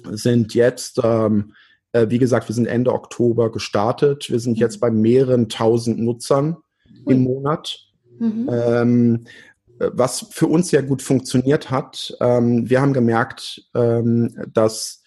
sind 0.10 0.54
jetzt, 0.54 1.00
ähm, 1.04 1.54
äh, 1.92 2.08
wie 2.10 2.20
gesagt, 2.20 2.48
wir 2.50 2.56
sind 2.56 2.68
Ende 2.68 2.94
Oktober 2.94 3.52
gestartet. 3.52 4.30
Wir 4.30 4.40
sind 4.40 4.58
jetzt 4.58 4.78
mhm. 4.78 4.82
bei 4.82 4.92
mehreren 4.92 5.50
tausend 5.50 6.00
Nutzern 6.00 6.58
mhm. 7.06 7.12
im 7.12 7.24
Monat. 7.24 7.80
Ähm, 8.22 9.26
was 9.80 10.28
für 10.30 10.46
uns 10.46 10.70
sehr 10.70 10.84
gut 10.84 11.02
funktioniert 11.02 11.72
hat. 11.72 12.16
Ähm, 12.20 12.70
wir 12.70 12.82
haben 12.82 12.94
gemerkt, 12.94 13.68
ähm, 13.74 14.36
dass 14.54 15.01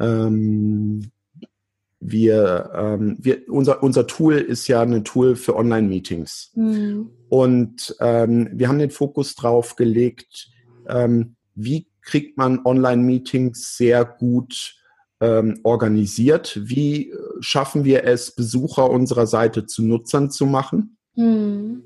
ähm, 0.00 1.10
wir, 2.00 2.70
ähm, 2.74 3.16
wir 3.20 3.42
unser, 3.48 3.82
unser 3.82 4.06
Tool 4.06 4.38
ist 4.38 4.66
ja 4.68 4.80
ein 4.80 5.04
Tool 5.04 5.36
für 5.36 5.54
Online-Meetings. 5.54 6.52
Mhm. 6.54 7.10
Und 7.28 7.94
ähm, 8.00 8.48
wir 8.52 8.68
haben 8.68 8.78
den 8.78 8.90
Fokus 8.90 9.34
drauf 9.34 9.76
gelegt, 9.76 10.48
ähm, 10.88 11.36
wie 11.54 11.86
kriegt 12.02 12.38
man 12.38 12.64
Online-Meetings 12.64 13.76
sehr 13.76 14.04
gut 14.06 14.76
ähm, 15.20 15.60
organisiert? 15.62 16.58
Wie 16.62 17.12
schaffen 17.40 17.84
wir 17.84 18.04
es, 18.04 18.34
Besucher 18.34 18.88
unserer 18.88 19.26
Seite 19.26 19.66
zu 19.66 19.82
Nutzern 19.84 20.30
zu 20.30 20.46
machen? 20.46 20.96
Mhm. 21.14 21.82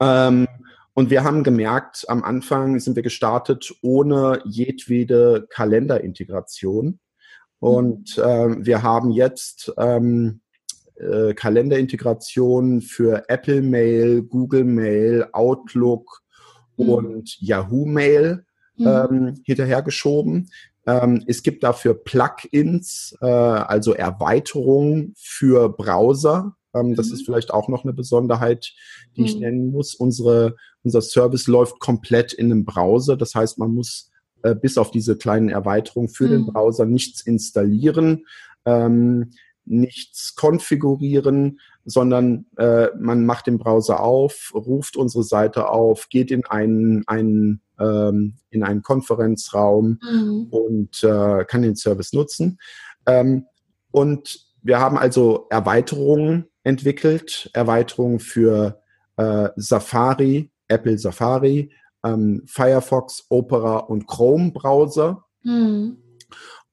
Ähm, 0.00 0.48
und 0.94 1.10
wir 1.10 1.22
haben 1.22 1.44
gemerkt, 1.44 2.06
am 2.08 2.24
Anfang 2.24 2.80
sind 2.80 2.96
wir 2.96 3.04
gestartet 3.04 3.72
ohne 3.82 4.42
jedwede 4.44 5.46
Kalenderintegration. 5.48 6.98
Und 7.60 8.18
äh, 8.18 8.64
wir 8.64 8.82
haben 8.82 9.10
jetzt 9.10 9.72
ähm, 9.78 10.40
äh, 10.96 11.34
Kalenderintegration 11.34 12.80
für 12.80 13.28
Apple 13.28 13.62
Mail, 13.62 14.22
Google 14.22 14.64
Mail, 14.64 15.26
Outlook 15.32 16.22
mhm. 16.76 16.88
und 16.88 17.40
Yahoo 17.40 17.86
Mail 17.86 18.44
mhm. 18.76 18.86
ähm, 18.86 19.34
hinterhergeschoben. 19.44 20.50
Ähm, 20.86 21.22
es 21.26 21.42
gibt 21.42 21.62
dafür 21.64 21.94
Plugins, 21.94 23.16
äh, 23.20 23.26
also 23.26 23.92
Erweiterungen 23.92 25.14
für 25.16 25.68
Browser. 25.68 26.56
Ähm, 26.74 26.94
das 26.94 27.08
mhm. 27.08 27.14
ist 27.14 27.24
vielleicht 27.26 27.52
auch 27.52 27.68
noch 27.68 27.84
eine 27.84 27.92
Besonderheit, 27.92 28.72
die 29.16 29.24
ich 29.24 29.34
mhm. 29.34 29.40
nennen 29.40 29.70
muss. 29.70 29.94
Unsere, 29.94 30.56
unser 30.82 31.02
Service 31.02 31.46
läuft 31.46 31.78
komplett 31.78 32.32
in 32.32 32.46
einem 32.46 32.64
Browser. 32.64 33.16
Das 33.16 33.34
heißt, 33.34 33.58
man 33.58 33.74
muss 33.74 34.10
äh, 34.42 34.54
bis 34.54 34.78
auf 34.78 34.90
diese 34.90 35.16
kleinen 35.16 35.48
Erweiterungen 35.48 36.08
für 36.08 36.28
den 36.28 36.42
mhm. 36.42 36.46
Browser 36.52 36.86
nichts 36.86 37.22
installieren. 37.22 38.26
Ähm, 38.64 39.30
nichts 39.68 40.34
konfigurieren. 40.34 41.60
sondern 41.84 42.44
äh, 42.58 42.88
man 42.98 43.24
macht 43.24 43.46
den 43.46 43.56
Browser 43.56 44.00
auf, 44.00 44.52
ruft 44.54 44.94
unsere 44.96 45.24
Seite 45.24 45.70
auf, 45.70 46.10
geht 46.10 46.30
in 46.30 46.44
einen, 46.44 47.02
einen, 47.06 47.62
ähm, 47.80 48.34
in 48.50 48.62
einen 48.62 48.82
Konferenzraum 48.82 49.98
mhm. 50.02 50.48
und 50.50 51.02
äh, 51.02 51.46
kann 51.46 51.62
den 51.62 51.76
Service 51.76 52.12
nutzen. 52.12 52.58
Ähm, 53.06 53.46
und 53.90 54.38
wir 54.62 54.80
haben 54.80 54.98
also 54.98 55.46
Erweiterungen 55.48 56.44
entwickelt, 56.62 57.48
Erweiterungen 57.54 58.18
für 58.18 58.82
äh, 59.16 59.48
Safari, 59.56 60.50
Apple 60.68 60.98
Safari, 60.98 61.72
ähm, 62.04 62.42
Firefox, 62.46 63.26
Opera 63.28 63.78
und 63.78 64.06
Chrome 64.06 64.52
Browser. 64.52 65.24
Mhm 65.42 65.98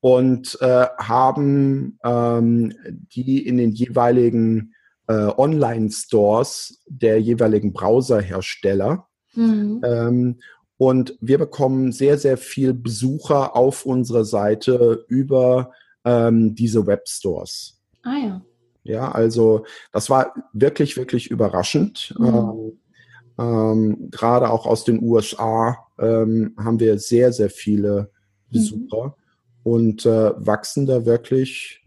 und 0.05 0.61
äh, 0.61 0.85
haben 0.99 1.97
ähm, 2.03 2.73
die 3.15 3.43
in 3.43 3.57
den 3.57 3.71
jeweiligen 3.71 4.75
äh, 5.07 5.31
Online-Stores 5.35 6.83
der 6.85 7.19
jeweiligen 7.19 7.73
Browserhersteller. 7.73 9.07
Mhm. 9.33 9.81
Ähm, 9.83 10.39
und 10.77 11.17
wir 11.21 11.39
bekommen 11.39 11.91
sehr, 11.91 12.19
sehr 12.19 12.37
viel 12.37 12.75
Besucher 12.75 13.55
auf 13.55 13.83
unserer 13.87 14.25
Seite 14.25 15.05
über 15.07 15.71
ähm, 16.03 16.53
diese 16.53 16.85
Webstores. 16.85 17.81
Ah 18.03 18.17
ja. 18.23 18.41
Ja, 18.83 19.11
also 19.11 19.65
das 19.91 20.11
war 20.11 20.35
wirklich, 20.53 20.97
wirklich 20.97 21.31
überraschend. 21.31 22.13
Mhm. 22.19 22.73
Ähm, 23.37 24.09
Gerade 24.11 24.49
auch 24.49 24.65
aus 24.65 24.83
den 24.83 25.01
USA 25.01 25.77
ähm, 25.99 26.55
haben 26.57 26.79
wir 26.79 26.99
sehr, 26.99 27.33
sehr 27.33 27.49
viele 27.49 28.09
mhm. 28.49 28.53
Besucher. 28.53 29.07
Mhm 29.07 29.25
und 29.65 30.05
äh, 30.05 30.31
wachsen 30.37 30.85
da 30.85 31.05
wirklich 31.05 31.83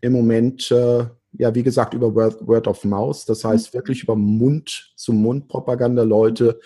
im 0.00 0.14
Moment, 0.14 0.70
äh, 0.70 1.04
ja, 1.32 1.54
wie 1.54 1.62
gesagt, 1.62 1.92
über 1.92 2.14
Word, 2.14 2.46
Word 2.46 2.66
of 2.66 2.84
Mouse. 2.84 3.26
Das 3.26 3.44
heißt 3.44 3.72
mhm. 3.72 3.78
wirklich 3.78 4.02
über 4.02 4.16
Mund-zu-Mund-Propaganda. 4.16 6.04
Leute, 6.04 6.58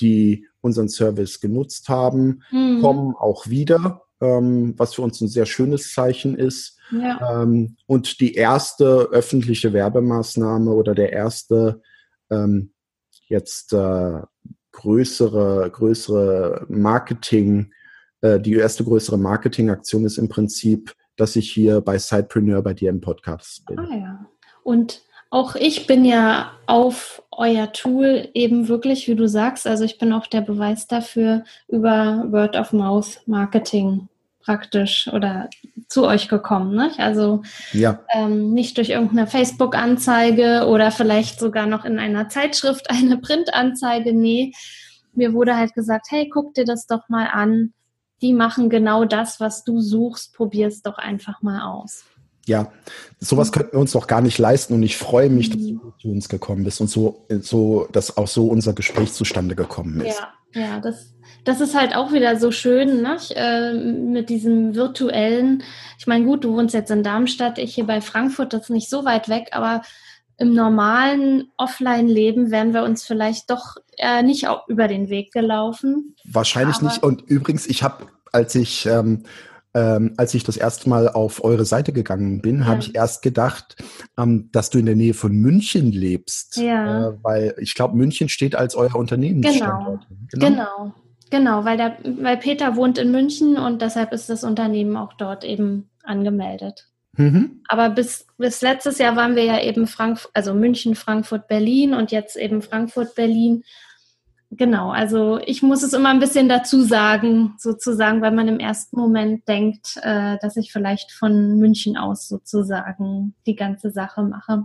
die 0.00 0.46
unseren 0.62 0.88
Service 0.88 1.38
genutzt 1.38 1.90
haben, 1.90 2.40
mhm. 2.50 2.80
kommen 2.80 3.14
auch 3.14 3.46
wieder, 3.48 4.04
ähm, 4.22 4.72
was 4.78 4.94
für 4.94 5.02
uns 5.02 5.20
ein 5.20 5.28
sehr 5.28 5.44
schönes 5.44 5.92
Zeichen 5.92 6.34
ist. 6.34 6.78
Ja. 6.90 7.42
Ähm, 7.42 7.76
und 7.86 8.18
die 8.20 8.36
erste 8.36 9.10
öffentliche 9.12 9.74
Werbemaßnahme 9.74 10.70
oder 10.70 10.94
der 10.94 11.12
erste 11.12 11.82
ähm, 12.30 12.72
jetzt 13.28 13.72
äh, 13.72 14.20
größere, 14.72 15.70
größere 15.70 16.66
Marketing- 16.68 17.72
äh, 18.20 18.40
die 18.40 18.54
erste 18.54 18.84
größere 18.84 19.18
Marketingaktion 19.18 20.04
ist 20.04 20.18
im 20.18 20.28
Prinzip, 20.28 20.94
dass 21.16 21.36
ich 21.36 21.50
hier 21.50 21.80
bei 21.80 21.98
Sidepreneur 21.98 22.62
bei 22.62 22.74
dir 22.74 22.90
im 22.90 23.00
Podcast 23.00 23.64
bin. 23.66 23.78
Ah 23.78 23.96
ja. 23.96 24.26
Und 24.62 25.02
auch 25.30 25.54
ich 25.56 25.86
bin 25.86 26.04
ja 26.04 26.52
auf 26.66 27.22
euer 27.30 27.72
Tool 27.72 28.28
eben 28.34 28.68
wirklich, 28.68 29.08
wie 29.08 29.16
du 29.16 29.28
sagst, 29.28 29.66
also 29.66 29.84
ich 29.84 29.98
bin 29.98 30.12
auch 30.12 30.26
der 30.26 30.40
Beweis 30.40 30.86
dafür 30.86 31.44
über 31.68 32.24
Word 32.30 32.56
of 32.56 32.72
Mouth 32.72 33.20
Marketing 33.26 34.08
praktisch 34.40 35.08
oder 35.12 35.50
zu 35.88 36.04
euch 36.04 36.28
gekommen. 36.28 36.74
Ne? 36.74 36.90
Also 36.98 37.42
ja. 37.72 38.00
ähm, 38.12 38.52
nicht 38.52 38.76
durch 38.76 38.90
irgendeine 38.90 39.26
Facebook-Anzeige 39.26 40.66
oder 40.66 40.90
vielleicht 40.90 41.38
sogar 41.38 41.66
noch 41.66 41.84
in 41.84 41.98
einer 41.98 42.28
Zeitschrift 42.28 42.90
eine 42.90 43.18
Printanzeige. 43.18 44.12
Nee, 44.12 44.52
mir 45.14 45.32
wurde 45.32 45.56
halt 45.56 45.74
gesagt, 45.74 46.06
hey, 46.10 46.28
guck 46.28 46.54
dir 46.54 46.64
das 46.64 46.86
doch 46.86 47.08
mal 47.08 47.26
an 47.26 47.72
die 48.22 48.32
machen 48.32 48.70
genau 48.70 49.04
das, 49.04 49.40
was 49.40 49.64
du 49.64 49.80
suchst. 49.80 50.34
Probier 50.34 50.68
es 50.68 50.82
doch 50.82 50.98
einfach 50.98 51.42
mal 51.42 51.62
aus. 51.62 52.04
Ja, 52.46 52.70
sowas 53.18 53.50
könnten 53.50 53.72
wir 53.72 53.80
uns 53.80 53.92
doch 53.92 54.06
gar 54.06 54.20
nicht 54.20 54.38
leisten 54.38 54.74
und 54.74 54.82
ich 54.84 54.96
freue 54.96 55.28
mich, 55.28 55.50
dass 55.50 55.60
mhm. 55.60 55.80
du 55.80 55.92
zu 55.98 56.08
uns 56.08 56.28
gekommen 56.28 56.62
bist 56.62 56.80
und 56.80 56.88
so, 56.88 57.26
so, 57.40 57.88
dass 57.90 58.16
auch 58.16 58.28
so 58.28 58.46
unser 58.46 58.72
Gespräch 58.72 59.12
zustande 59.12 59.56
gekommen 59.56 60.00
ist. 60.00 60.22
Ja, 60.54 60.60
ja, 60.60 60.80
das, 60.80 61.15
das 61.46 61.60
ist 61.60 61.76
halt 61.76 61.94
auch 61.94 62.12
wieder 62.12 62.38
so 62.38 62.50
schön, 62.50 63.02
ne? 63.02 63.16
Äh, 63.30 63.72
mit 63.72 64.28
diesem 64.28 64.74
virtuellen. 64.74 65.62
Ich 65.96 66.06
meine, 66.06 66.24
gut, 66.24 66.44
du 66.44 66.54
wohnst 66.54 66.74
jetzt 66.74 66.90
in 66.90 67.04
Darmstadt, 67.04 67.58
ich 67.58 67.74
hier 67.74 67.86
bei 67.86 68.00
Frankfurt, 68.00 68.52
das 68.52 68.62
ist 68.62 68.70
nicht 68.70 68.90
so 68.90 69.04
weit 69.04 69.28
weg, 69.28 69.50
aber 69.52 69.82
im 70.38 70.52
normalen 70.52 71.44
Offline-Leben 71.56 72.50
wären 72.50 72.74
wir 72.74 72.82
uns 72.82 73.04
vielleicht 73.04 73.48
doch 73.48 73.76
äh, 73.96 74.22
nicht 74.22 74.48
über 74.66 74.88
den 74.88 75.08
Weg 75.08 75.32
gelaufen. 75.32 76.16
Wahrscheinlich 76.24 76.82
nicht. 76.82 77.02
Und 77.02 77.22
übrigens, 77.22 77.66
ich 77.66 77.82
habe, 77.84 78.06
als 78.32 78.54
ich 78.56 78.84
ähm, 78.86 79.22
ähm, 79.72 80.14
als 80.16 80.34
ich 80.34 80.42
das 80.42 80.56
erste 80.56 80.88
Mal 80.88 81.08
auf 81.08 81.44
eure 81.44 81.64
Seite 81.64 81.92
gegangen 81.92 82.40
bin, 82.40 82.60
ja. 82.60 82.64
habe 82.64 82.80
ich 82.80 82.94
erst 82.94 83.22
gedacht, 83.22 83.76
ähm, 84.18 84.48
dass 84.50 84.70
du 84.70 84.78
in 84.78 84.86
der 84.86 84.96
Nähe 84.96 85.14
von 85.14 85.32
München 85.32 85.92
lebst. 85.92 86.56
Ja. 86.56 87.08
Äh, 87.08 87.12
weil 87.22 87.54
ich 87.58 87.74
glaube, 87.74 87.96
München 87.96 88.28
steht 88.28 88.56
als 88.56 88.74
euer 88.74 88.96
Unternehmensstandort. 88.96 90.06
Genau. 90.32 90.46
genau. 90.48 90.48
genau. 90.48 90.94
Genau, 91.30 91.64
weil, 91.64 91.76
der, 91.76 91.96
weil 92.04 92.36
Peter 92.36 92.76
wohnt 92.76 92.98
in 92.98 93.10
München 93.10 93.56
und 93.58 93.82
deshalb 93.82 94.12
ist 94.12 94.30
das 94.30 94.44
Unternehmen 94.44 94.96
auch 94.96 95.12
dort 95.14 95.44
eben 95.44 95.90
angemeldet. 96.04 96.88
Mhm. 97.16 97.62
Aber 97.68 97.90
bis, 97.90 98.26
bis 98.38 98.60
letztes 98.62 98.98
Jahr 98.98 99.16
waren 99.16 99.36
wir 99.36 99.44
ja 99.44 99.60
eben 99.60 99.86
Frankfurt, 99.86 100.30
also 100.34 100.54
München, 100.54 100.94
Frankfurt, 100.94 101.48
Berlin 101.48 101.94
und 101.94 102.12
jetzt 102.12 102.36
eben 102.36 102.62
Frankfurt, 102.62 103.14
Berlin. 103.14 103.64
Genau, 104.50 104.90
also 104.90 105.40
ich 105.44 105.62
muss 105.62 105.82
es 105.82 105.92
immer 105.92 106.10
ein 106.10 106.20
bisschen 106.20 106.48
dazu 106.48 106.82
sagen, 106.82 107.54
sozusagen, 107.58 108.22
weil 108.22 108.30
man 108.30 108.46
im 108.46 108.60
ersten 108.60 108.96
Moment 108.96 109.48
denkt, 109.48 109.98
äh, 110.02 110.38
dass 110.40 110.56
ich 110.56 110.70
vielleicht 110.70 111.10
von 111.10 111.58
München 111.58 111.96
aus 111.96 112.28
sozusagen 112.28 113.34
die 113.46 113.56
ganze 113.56 113.90
Sache 113.90 114.22
mache. 114.22 114.64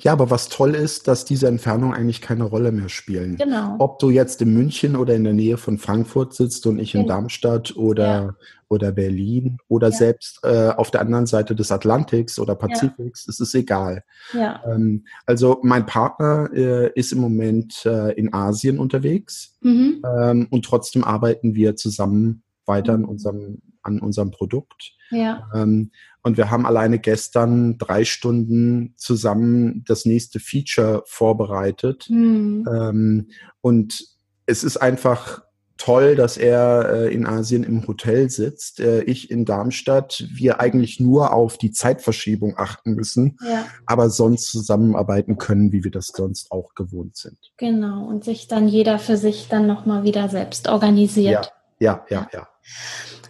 Ja, 0.00 0.12
aber 0.12 0.30
was 0.30 0.48
toll 0.48 0.74
ist, 0.74 1.08
dass 1.08 1.24
diese 1.24 1.48
Entfernungen 1.48 1.94
eigentlich 1.94 2.20
keine 2.20 2.44
Rolle 2.44 2.72
mehr 2.72 2.88
spielen. 2.88 3.36
Genau. 3.36 3.76
Ob 3.78 3.98
du 3.98 4.10
jetzt 4.10 4.40
in 4.40 4.54
München 4.54 4.96
oder 4.96 5.14
in 5.14 5.24
der 5.24 5.32
Nähe 5.32 5.56
von 5.56 5.78
Frankfurt 5.78 6.34
sitzt 6.34 6.66
und 6.66 6.78
ich 6.78 6.94
in 6.94 7.02
genau. 7.02 7.14
Darmstadt 7.14 7.76
oder, 7.76 8.06
ja. 8.06 8.34
oder 8.68 8.92
Berlin 8.92 9.58
oder 9.68 9.88
ja. 9.88 9.96
selbst 9.96 10.40
äh, 10.44 10.68
auf 10.68 10.90
der 10.90 11.00
anderen 11.00 11.26
Seite 11.26 11.54
des 11.54 11.72
Atlantiks 11.72 12.38
oder 12.38 12.54
Pazifiks, 12.54 13.26
ja. 13.26 13.30
es 13.30 13.40
ist 13.40 13.54
egal. 13.54 14.04
Ja. 14.32 14.62
Ähm, 14.66 15.04
also 15.26 15.58
mein 15.62 15.86
Partner 15.86 16.48
äh, 16.52 16.92
ist 16.94 17.12
im 17.12 17.20
Moment 17.20 17.84
äh, 17.84 18.12
in 18.12 18.32
Asien 18.32 18.78
unterwegs 18.78 19.56
mhm. 19.60 20.02
ähm, 20.04 20.46
und 20.50 20.64
trotzdem 20.64 21.04
arbeiten 21.04 21.54
wir 21.54 21.76
zusammen 21.76 22.42
weiter 22.64 22.94
an 22.94 23.02
mhm. 23.02 23.08
unserem, 23.08 23.62
an 23.82 24.00
unserem 24.00 24.30
Produkt. 24.30 24.92
Ja. 25.10 25.48
Ähm, 25.54 25.90
und 26.22 26.36
wir 26.36 26.50
haben 26.50 26.66
alleine 26.66 26.98
gestern 26.98 27.78
drei 27.78 28.04
Stunden 28.04 28.94
zusammen 28.96 29.84
das 29.86 30.04
nächste 30.04 30.40
Feature 30.40 31.02
vorbereitet. 31.06 32.06
Mhm. 32.10 32.66
Ähm, 32.70 33.28
und 33.60 34.04
es 34.46 34.64
ist 34.64 34.78
einfach 34.78 35.42
toll, 35.78 36.16
dass 36.16 36.36
er 36.36 36.90
äh, 36.90 37.14
in 37.14 37.24
Asien 37.24 37.62
im 37.62 37.86
Hotel 37.86 38.28
sitzt, 38.28 38.80
äh, 38.80 39.02
ich 39.02 39.30
in 39.30 39.44
Darmstadt, 39.44 40.24
wir 40.30 40.60
eigentlich 40.60 41.00
nur 41.00 41.32
auf 41.32 41.56
die 41.56 41.70
Zeitverschiebung 41.70 42.58
achten 42.58 42.94
müssen, 42.94 43.38
ja. 43.48 43.64
aber 43.86 44.10
sonst 44.10 44.48
zusammenarbeiten 44.48 45.38
können, 45.38 45.72
wie 45.72 45.84
wir 45.84 45.90
das 45.90 46.08
sonst 46.08 46.50
auch 46.50 46.74
gewohnt 46.74 47.16
sind. 47.16 47.38
Genau, 47.56 48.06
und 48.06 48.24
sich 48.24 48.48
dann 48.48 48.68
jeder 48.68 48.98
für 48.98 49.16
sich 49.16 49.48
dann 49.48 49.66
nochmal 49.66 50.02
wieder 50.02 50.28
selbst 50.28 50.68
organisiert. 50.68 51.52
Ja, 51.78 52.04
ja, 52.10 52.26
ja, 52.28 52.28
ja. 52.32 52.48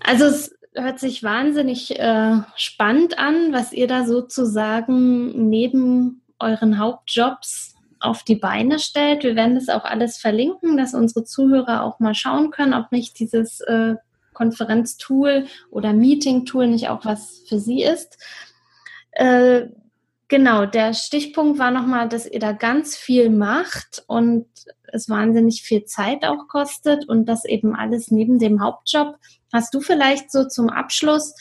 Also 0.04 0.24
es 0.24 0.57
hört 0.82 0.98
sich 0.98 1.22
wahnsinnig 1.22 1.98
äh, 1.98 2.38
spannend 2.56 3.18
an, 3.18 3.52
was 3.52 3.72
ihr 3.72 3.86
da 3.86 4.04
sozusagen 4.04 5.48
neben 5.48 6.22
euren 6.38 6.78
Hauptjobs 6.78 7.74
auf 8.00 8.22
die 8.22 8.36
Beine 8.36 8.78
stellt. 8.78 9.24
Wir 9.24 9.36
werden 9.36 9.54
das 9.54 9.68
auch 9.68 9.84
alles 9.84 10.18
verlinken, 10.18 10.76
dass 10.76 10.94
unsere 10.94 11.24
Zuhörer 11.24 11.82
auch 11.82 11.98
mal 11.98 12.14
schauen 12.14 12.50
können, 12.50 12.74
ob 12.74 12.92
nicht 12.92 13.18
dieses 13.18 13.60
äh, 13.60 13.96
Konferenztool 14.34 15.46
oder 15.70 15.92
Meeting-Tool 15.92 16.68
nicht 16.68 16.88
auch 16.88 17.04
was 17.04 17.44
für 17.48 17.58
sie 17.58 17.82
ist. 17.82 18.18
Äh, 19.12 19.66
genau, 20.28 20.66
der 20.66 20.94
Stichpunkt 20.94 21.58
war 21.58 21.70
nochmal, 21.70 22.08
dass 22.08 22.26
ihr 22.26 22.40
da 22.40 22.52
ganz 22.52 22.96
viel 22.96 23.30
macht 23.30 24.04
und 24.06 24.46
es 24.92 25.08
wahnsinnig 25.08 25.62
viel 25.62 25.84
Zeit 25.84 26.24
auch 26.24 26.48
kostet 26.48 27.08
und 27.08 27.26
das 27.26 27.44
eben 27.44 27.74
alles 27.74 28.10
neben 28.10 28.38
dem 28.38 28.62
Hauptjob. 28.62 29.16
Hast 29.52 29.74
du 29.74 29.80
vielleicht 29.80 30.30
so 30.30 30.46
zum 30.46 30.68
Abschluss 30.68 31.34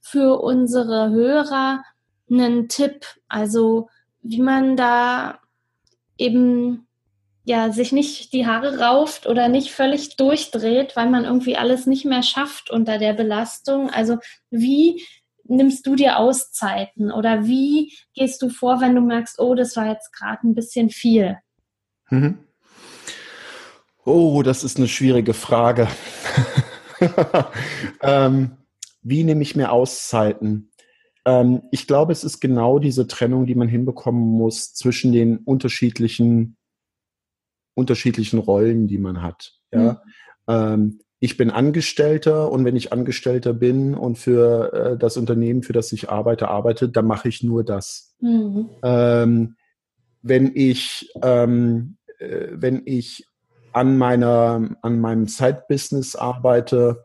für 0.00 0.40
unsere 0.40 1.10
Hörer 1.10 1.82
einen 2.30 2.68
Tipp, 2.68 3.06
also 3.28 3.88
wie 4.22 4.40
man 4.40 4.76
da 4.76 5.38
eben 6.16 6.86
ja 7.44 7.70
sich 7.72 7.92
nicht 7.92 8.32
die 8.32 8.46
Haare 8.46 8.78
rauft 8.78 9.26
oder 9.26 9.48
nicht 9.48 9.70
völlig 9.70 10.16
durchdreht, 10.16 10.96
weil 10.96 11.10
man 11.10 11.24
irgendwie 11.24 11.56
alles 11.56 11.86
nicht 11.86 12.04
mehr 12.04 12.22
schafft 12.22 12.70
unter 12.70 12.98
der 12.98 13.12
Belastung. 13.12 13.90
Also 13.90 14.18
wie 14.50 15.02
nimmst 15.44 15.86
du 15.86 15.94
dir 15.94 16.18
Auszeiten 16.18 17.10
oder 17.10 17.46
wie 17.46 17.92
gehst 18.14 18.42
du 18.42 18.48
vor, 18.48 18.80
wenn 18.80 18.94
du 18.94 19.00
merkst, 19.00 19.38
oh, 19.38 19.54
das 19.54 19.76
war 19.76 19.86
jetzt 19.88 20.12
gerade 20.12 20.46
ein 20.46 20.54
bisschen 20.54 20.90
viel? 20.90 21.38
Mhm. 22.10 22.38
Oh, 24.04 24.42
das 24.42 24.64
ist 24.64 24.76
eine 24.76 24.88
schwierige 24.88 25.34
Frage. 25.34 25.88
ähm, 28.02 28.56
wie 29.02 29.24
nehme 29.24 29.42
ich 29.42 29.56
mir 29.56 29.72
Auszeiten? 29.72 30.70
ähm, 31.24 31.62
ich 31.70 31.86
glaube, 31.86 32.12
es 32.12 32.24
ist 32.24 32.40
genau 32.40 32.78
diese 32.78 33.06
Trennung, 33.06 33.46
die 33.46 33.54
man 33.54 33.68
hinbekommen 33.68 34.22
muss 34.22 34.74
zwischen 34.74 35.12
den 35.12 35.38
unterschiedlichen, 35.38 36.56
unterschiedlichen 37.74 38.38
Rollen, 38.38 38.86
die 38.86 38.98
man 38.98 39.22
hat. 39.22 39.54
Ja? 39.72 39.92
Mhm. 39.92 39.98
Ähm, 40.48 41.00
ich 41.20 41.36
bin 41.36 41.50
Angestellter 41.50 42.50
und 42.50 42.64
wenn 42.64 42.76
ich 42.76 42.92
Angestellter 42.92 43.52
bin 43.52 43.94
und 43.94 44.18
für 44.18 44.72
äh, 44.72 44.98
das 44.98 45.16
Unternehmen, 45.16 45.62
für 45.62 45.72
das 45.72 45.92
ich 45.92 46.10
arbeite, 46.10 46.48
arbeite, 46.48 46.88
dann 46.88 47.06
mache 47.06 47.28
ich 47.28 47.42
nur 47.42 47.64
das. 47.64 48.14
Mhm. 48.20 48.68
Ähm, 48.82 49.56
wenn 50.22 50.52
ich, 50.54 51.10
ähm, 51.22 51.96
äh, 52.18 52.48
wenn 52.52 52.82
ich 52.84 53.26
an 53.72 53.96
meiner, 53.98 54.76
an 54.82 55.00
meinem 55.00 55.26
Side-Business 55.26 56.14
arbeite, 56.14 57.04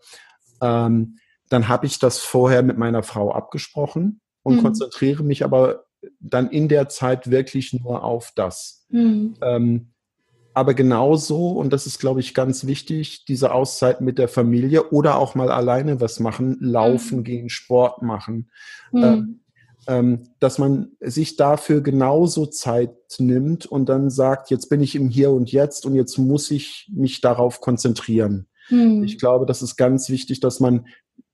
ähm, 0.62 1.18
dann 1.50 1.68
habe 1.68 1.86
ich 1.86 2.00
das 2.00 2.20
vorher 2.20 2.62
mit 2.62 2.78
meiner 2.78 3.04
Frau 3.04 3.32
abgesprochen 3.32 4.22
und 4.44 4.58
mhm. 4.58 4.62
konzentriere 4.62 5.24
mich 5.24 5.44
aber 5.44 5.86
dann 6.20 6.50
in 6.50 6.68
der 6.68 6.90
Zeit 6.90 7.30
wirklich 7.32 7.74
nur 7.74 8.04
auf 8.04 8.32
das. 8.36 8.86
Mhm. 8.90 9.36
Aber 10.54 10.74
genauso, 10.74 11.52
und 11.52 11.72
das 11.72 11.86
ist, 11.86 12.00
glaube 12.00 12.20
ich, 12.20 12.34
ganz 12.34 12.66
wichtig, 12.66 13.26
diese 13.26 13.54
Auszeit 13.54 14.02
mit 14.02 14.18
der 14.18 14.28
Familie 14.28 14.90
oder 14.90 15.18
auch 15.18 15.36
mal 15.36 15.52
alleine 15.52 16.02
was 16.02 16.20
machen, 16.20 16.58
laufen 16.60 17.20
mhm. 17.20 17.24
gehen, 17.24 17.50
Sport 17.50 18.02
machen, 18.02 18.50
mhm. 18.92 19.04
ähm, 19.04 19.40
ähm, 19.88 20.24
dass 20.40 20.58
man 20.58 20.92
sich 21.00 21.36
dafür 21.36 21.82
genauso 21.82 22.46
Zeit 22.46 22.96
nimmt 23.20 23.66
und 23.66 23.90
dann 23.90 24.10
sagt, 24.10 24.50
jetzt 24.50 24.70
bin 24.70 24.82
ich 24.82 24.96
im 24.96 25.10
Hier 25.10 25.32
und 25.32 25.52
Jetzt 25.52 25.86
und 25.86 25.96
jetzt 25.96 26.18
muss 26.18 26.52
ich 26.52 26.90
mich 26.94 27.22
darauf 27.22 27.62
konzentrieren. 27.62 28.48
Mhm. 28.70 29.04
Ich 29.04 29.20
glaube, 29.20 29.46
das 29.46 29.62
ist 29.62 29.78
ganz 29.78 30.10
wichtig, 30.10 30.40
dass 30.40 30.60
man 30.60 30.86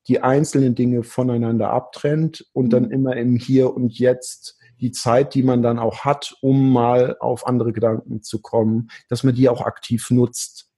die 0.08 0.22
einzelnen 0.22 0.76
Dinge 0.76 1.04
voneinander 1.04 1.72
abtrennt 1.72 2.46
und 2.54 2.72
dann 2.72 2.86
mhm. 2.86 2.92
immer 2.92 3.18
im 3.18 3.38
Hier 3.38 3.74
und 3.74 3.98
Jetzt 3.98 4.58
die 4.82 4.92
Zeit, 4.92 5.34
die 5.34 5.44
man 5.44 5.62
dann 5.62 5.80
auch 5.80 6.06
hat, 6.06 6.36
um 6.42 6.72
mal 6.72 7.18
auf 7.20 7.48
andere 7.48 7.74
Gedanken 7.74 8.22
zu 8.22 8.42
kommen, 8.42 8.90
dass 9.10 9.24
man 9.24 9.36
die 9.36 9.50
auch 9.50 9.62
aktiv 9.62 10.10
nutzt. 10.12 10.70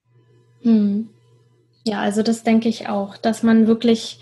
Hm. 0.61 1.09
Ja, 1.85 2.01
also 2.01 2.21
das 2.21 2.43
denke 2.43 2.69
ich 2.69 2.89
auch, 2.89 3.17
dass 3.17 3.43
man 3.43 3.67
wirklich 3.67 4.19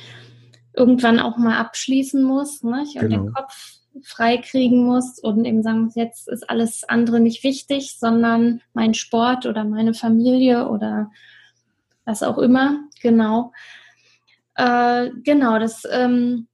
irgendwann 0.73 1.19
auch 1.19 1.38
mal 1.38 1.57
abschließen 1.57 2.23
muss 2.23 2.63
nicht? 2.63 2.95
und 2.95 3.09
genau. 3.09 3.23
den 3.23 3.33
Kopf 3.33 3.79
freikriegen 4.03 4.85
muss 4.85 5.19
und 5.19 5.45
eben 5.45 5.63
sagen, 5.63 5.91
jetzt 5.95 6.27
ist 6.27 6.49
alles 6.49 6.83
andere 6.83 7.19
nicht 7.19 7.43
wichtig, 7.43 7.97
sondern 7.97 8.61
mein 8.73 8.93
Sport 8.93 9.45
oder 9.45 9.63
meine 9.63 9.93
Familie 9.93 10.67
oder 10.67 11.11
was 12.03 12.21
auch 12.21 12.38
immer, 12.38 12.81
genau. 13.01 13.51
Äh, 14.55 15.11
genau, 15.23 15.59
das 15.59 15.83
ähm, 15.89 16.47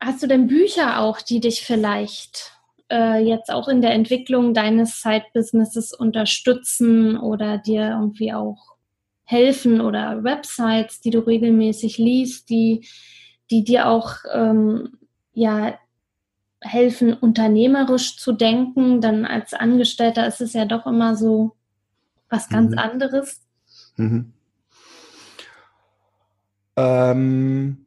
hast 0.00 0.22
du 0.22 0.26
denn 0.26 0.46
Bücher 0.46 1.00
auch, 1.00 1.20
die 1.20 1.40
dich 1.40 1.64
vielleicht 1.64 2.55
äh, 2.90 3.18
jetzt 3.22 3.50
auch 3.50 3.68
in 3.68 3.80
der 3.80 3.92
Entwicklung 3.92 4.54
deines 4.54 5.00
Side-Businesses 5.02 5.92
unterstützen 5.92 7.16
oder 7.18 7.58
dir 7.58 7.90
irgendwie 7.90 8.32
auch 8.32 8.76
helfen 9.24 9.80
oder 9.80 10.22
Websites, 10.22 11.00
die 11.00 11.10
du 11.10 11.18
regelmäßig 11.18 11.98
liest, 11.98 12.48
die, 12.48 12.86
die 13.50 13.64
dir 13.64 13.88
auch 13.88 14.14
ähm, 14.32 14.98
ja 15.32 15.78
helfen, 16.60 17.12
unternehmerisch 17.12 18.16
zu 18.16 18.32
denken. 18.32 19.00
Dann 19.00 19.24
als 19.24 19.52
Angestellter 19.52 20.26
ist 20.26 20.40
es 20.40 20.52
ja 20.52 20.64
doch 20.64 20.86
immer 20.86 21.16
so 21.16 21.56
was 22.28 22.48
ganz 22.48 22.72
mhm. 22.72 22.78
anderes. 22.78 23.42
Mhm. 23.96 24.32
Ähm, 26.76 27.85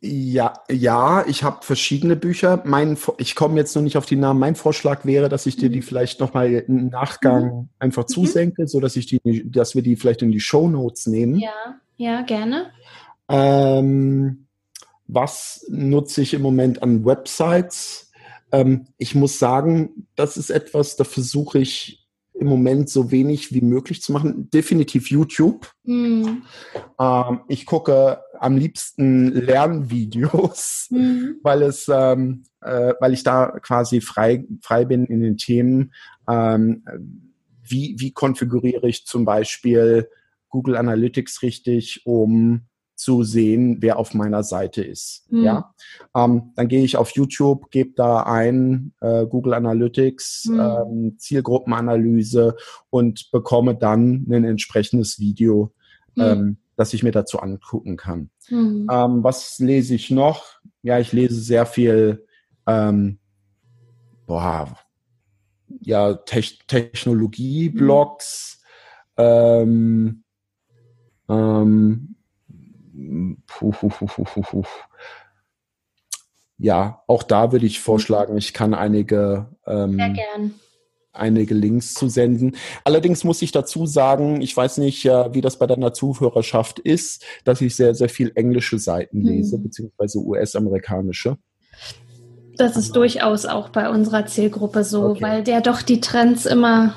ja, 0.00 0.52
ja, 0.70 1.26
ich 1.26 1.42
habe 1.42 1.64
verschiedene 1.64 2.16
Bücher. 2.16 2.62
Mein, 2.64 2.98
ich 3.18 3.34
komme 3.34 3.56
jetzt 3.56 3.74
noch 3.74 3.82
nicht 3.82 3.96
auf 3.96 4.06
die 4.06 4.16
Namen. 4.16 4.38
Mein 4.38 4.54
Vorschlag 4.54 5.04
wäre, 5.04 5.28
dass 5.28 5.46
ich 5.46 5.56
dir 5.56 5.70
die 5.70 5.78
mhm. 5.78 5.84
vielleicht 5.84 6.20
nochmal 6.20 6.52
im 6.52 6.88
Nachgang 6.88 7.44
mhm. 7.44 7.68
einfach 7.78 8.04
mhm. 8.04 8.08
zusenke, 8.08 8.68
so 8.68 8.80
dass 8.80 8.96
ich 8.96 9.06
die, 9.06 9.50
dass 9.50 9.74
wir 9.74 9.82
die 9.82 9.96
vielleicht 9.96 10.22
in 10.22 10.32
die 10.32 10.40
Show 10.40 10.68
Notes 10.68 11.06
nehmen. 11.06 11.36
Ja, 11.36 11.80
ja, 11.96 12.22
gerne. 12.22 12.70
Ähm, 13.28 14.46
was 15.06 15.64
nutze 15.68 16.22
ich 16.22 16.34
im 16.34 16.42
Moment 16.42 16.82
an 16.82 17.04
Websites? 17.04 18.12
Ähm, 18.52 18.88
ich 18.98 19.14
muss 19.14 19.38
sagen, 19.38 20.06
das 20.14 20.36
ist 20.36 20.50
etwas, 20.50 20.96
da 20.96 21.04
versuche 21.04 21.58
ich 21.58 22.05
im 22.38 22.48
Moment 22.48 22.90
so 22.90 23.10
wenig 23.10 23.52
wie 23.52 23.62
möglich 23.62 24.02
zu 24.02 24.12
machen. 24.12 24.50
Definitiv 24.50 25.10
YouTube. 25.10 25.70
Mhm. 25.84 26.42
Ähm, 27.00 27.40
ich 27.48 27.66
gucke 27.66 28.20
am 28.38 28.56
liebsten 28.56 29.32
Lernvideos, 29.32 30.88
mhm. 30.90 31.36
weil 31.42 31.62
es, 31.62 31.88
ähm, 31.92 32.44
äh, 32.60 32.94
weil 33.00 33.14
ich 33.14 33.22
da 33.22 33.58
quasi 33.62 34.00
frei, 34.00 34.44
frei 34.62 34.84
bin 34.84 35.06
in 35.06 35.22
den 35.22 35.36
Themen. 35.36 35.92
Ähm, 36.28 36.84
wie, 37.62 37.96
wie 37.98 38.12
konfiguriere 38.12 38.88
ich 38.88 39.06
zum 39.06 39.24
Beispiel 39.24 40.08
Google 40.48 40.76
Analytics 40.76 41.42
richtig, 41.42 42.02
um 42.04 42.62
zu 42.96 43.22
sehen, 43.22 43.76
wer 43.80 43.98
auf 43.98 44.14
meiner 44.14 44.42
Seite 44.42 44.82
ist. 44.82 45.30
Mhm. 45.30 45.42
Ja, 45.42 45.74
ähm, 46.14 46.52
dann 46.56 46.68
gehe 46.68 46.82
ich 46.82 46.96
auf 46.96 47.10
YouTube, 47.10 47.70
gebe 47.70 47.92
da 47.94 48.22
ein 48.22 48.92
äh, 49.00 49.26
Google 49.26 49.54
Analytics, 49.54 50.46
mhm. 50.46 50.60
ähm, 50.60 51.14
Zielgruppenanalyse 51.18 52.56
und 52.90 53.30
bekomme 53.30 53.76
dann 53.76 54.26
ein 54.28 54.44
entsprechendes 54.44 55.20
Video, 55.20 55.72
mhm. 56.14 56.22
ähm, 56.22 56.56
das 56.76 56.92
ich 56.92 57.02
mir 57.02 57.12
dazu 57.12 57.38
angucken 57.38 57.96
kann. 57.96 58.30
Mhm. 58.48 58.86
Was 58.88 59.58
lese 59.58 59.94
ich 59.94 60.10
noch? 60.10 60.60
Ja, 60.82 60.98
ich 60.98 61.12
lese 61.12 61.40
sehr 61.40 61.66
viel. 61.66 62.26
Ähm, 62.66 63.18
boah, 64.26 64.76
ja, 65.80 66.14
Te 66.14 66.42
Technologie-Blogs. 66.66 68.62
Ähm, 69.16 70.22
ähm, 71.28 72.15
puh, 73.46 73.72
puh, 73.72 73.88
puh, 73.88 74.62
ja, 76.58 77.02
auch 77.06 77.22
da 77.22 77.52
würde 77.52 77.66
ich 77.66 77.80
vorschlagen, 77.80 78.36
ich 78.36 78.54
kann 78.54 78.72
einige, 78.72 79.46
ähm, 79.66 80.00
einige 81.12 81.54
Links 81.54 81.94
zu 81.94 82.08
senden. 82.08 82.56
Allerdings 82.84 83.24
muss 83.24 83.42
ich 83.42 83.52
dazu 83.52 83.86
sagen, 83.86 84.40
ich 84.40 84.56
weiß 84.56 84.78
nicht, 84.78 85.04
äh, 85.04 85.34
wie 85.34 85.40
das 85.42 85.58
bei 85.58 85.66
deiner 85.66 85.92
Zuhörerschaft 85.92 86.78
ist, 86.78 87.24
dass 87.44 87.60
ich 87.60 87.76
sehr, 87.76 87.94
sehr 87.94 88.08
viel 88.08 88.32
englische 88.34 88.78
Seiten 88.78 89.18
hm. 89.18 89.26
lese, 89.26 89.58
beziehungsweise 89.58 90.18
US-amerikanische. 90.18 91.36
Das 92.56 92.76
ist 92.76 92.96
durchaus 92.96 93.44
auch 93.44 93.68
bei 93.68 93.90
unserer 93.90 94.24
Zielgruppe 94.24 94.82
so, 94.82 95.10
okay. 95.10 95.22
weil 95.22 95.42
der 95.42 95.60
doch 95.60 95.82
die 95.82 96.00
Trends 96.00 96.46
immer 96.46 96.94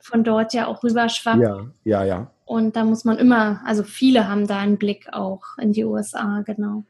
von 0.00 0.22
dort 0.22 0.52
ja 0.52 0.66
auch 0.66 0.82
rüberschwappt. 0.82 1.40
Ja, 1.40 1.66
ja, 1.84 2.04
ja. 2.04 2.30
Und 2.48 2.76
da 2.76 2.84
muss 2.84 3.04
man 3.04 3.18
immer, 3.18 3.60
also 3.66 3.82
viele 3.82 4.26
haben 4.26 4.46
da 4.46 4.58
einen 4.58 4.78
Blick 4.78 5.12
auch 5.12 5.58
in 5.60 5.74
die 5.74 5.84
USA, 5.84 6.42
genau. 6.46 6.82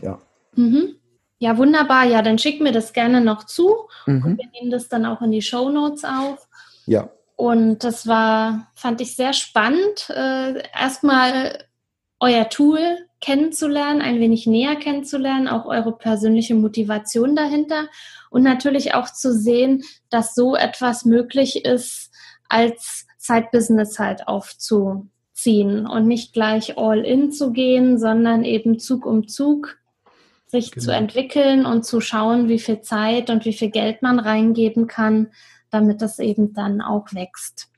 Ja. 0.00 0.20
Mhm. 0.54 0.94
Ja, 1.40 1.58
wunderbar. 1.58 2.04
Ja, 2.04 2.22
dann 2.22 2.38
schick 2.38 2.60
mir 2.60 2.70
das 2.70 2.92
gerne 2.92 3.20
noch 3.22 3.44
zu. 3.44 3.88
Mhm. 4.06 4.24
Und 4.24 4.38
wir 4.38 4.48
nehmen 4.52 4.70
das 4.70 4.88
dann 4.88 5.04
auch 5.04 5.20
in 5.20 5.32
die 5.32 5.42
Show 5.42 5.68
Notes 5.68 6.04
auf. 6.04 6.46
Ja. 6.86 7.10
Und 7.34 7.82
das 7.82 8.06
war, 8.06 8.70
fand 8.76 9.00
ich 9.00 9.16
sehr 9.16 9.32
spannend. 9.32 10.08
Äh, 10.10 10.62
erstmal 10.78 11.64
euer 12.20 12.48
Tool 12.50 12.78
kennenzulernen, 13.20 14.00
ein 14.00 14.20
wenig 14.20 14.46
näher 14.46 14.76
kennenzulernen, 14.76 15.48
auch 15.48 15.66
eure 15.66 15.98
persönliche 15.98 16.54
Motivation 16.54 17.34
dahinter 17.34 17.88
und 18.30 18.44
natürlich 18.44 18.94
auch 18.94 19.12
zu 19.12 19.34
sehen, 19.34 19.82
dass 20.08 20.36
so 20.36 20.54
etwas 20.54 21.04
möglich 21.04 21.64
ist 21.64 22.12
als 22.48 23.06
Side-Business 23.20 23.98
halt 23.98 24.26
aufzuziehen 24.26 25.86
und 25.86 26.08
nicht 26.08 26.32
gleich 26.32 26.78
all 26.78 27.00
in 27.00 27.32
zu 27.32 27.52
gehen, 27.52 27.98
sondern 27.98 28.44
eben 28.44 28.78
Zug 28.78 29.04
um 29.04 29.28
Zug 29.28 29.76
sich 30.46 30.72
genau. 30.72 30.86
zu 30.86 30.90
entwickeln 30.92 31.66
und 31.66 31.84
zu 31.84 32.00
schauen, 32.00 32.48
wie 32.48 32.58
viel 32.58 32.80
Zeit 32.80 33.30
und 33.30 33.44
wie 33.44 33.52
viel 33.52 33.70
Geld 33.70 34.02
man 34.02 34.18
reingeben 34.18 34.86
kann, 34.86 35.28
damit 35.70 36.02
das 36.02 36.18
eben 36.18 36.54
dann 36.54 36.80
auch 36.80 37.12
wächst. 37.12 37.68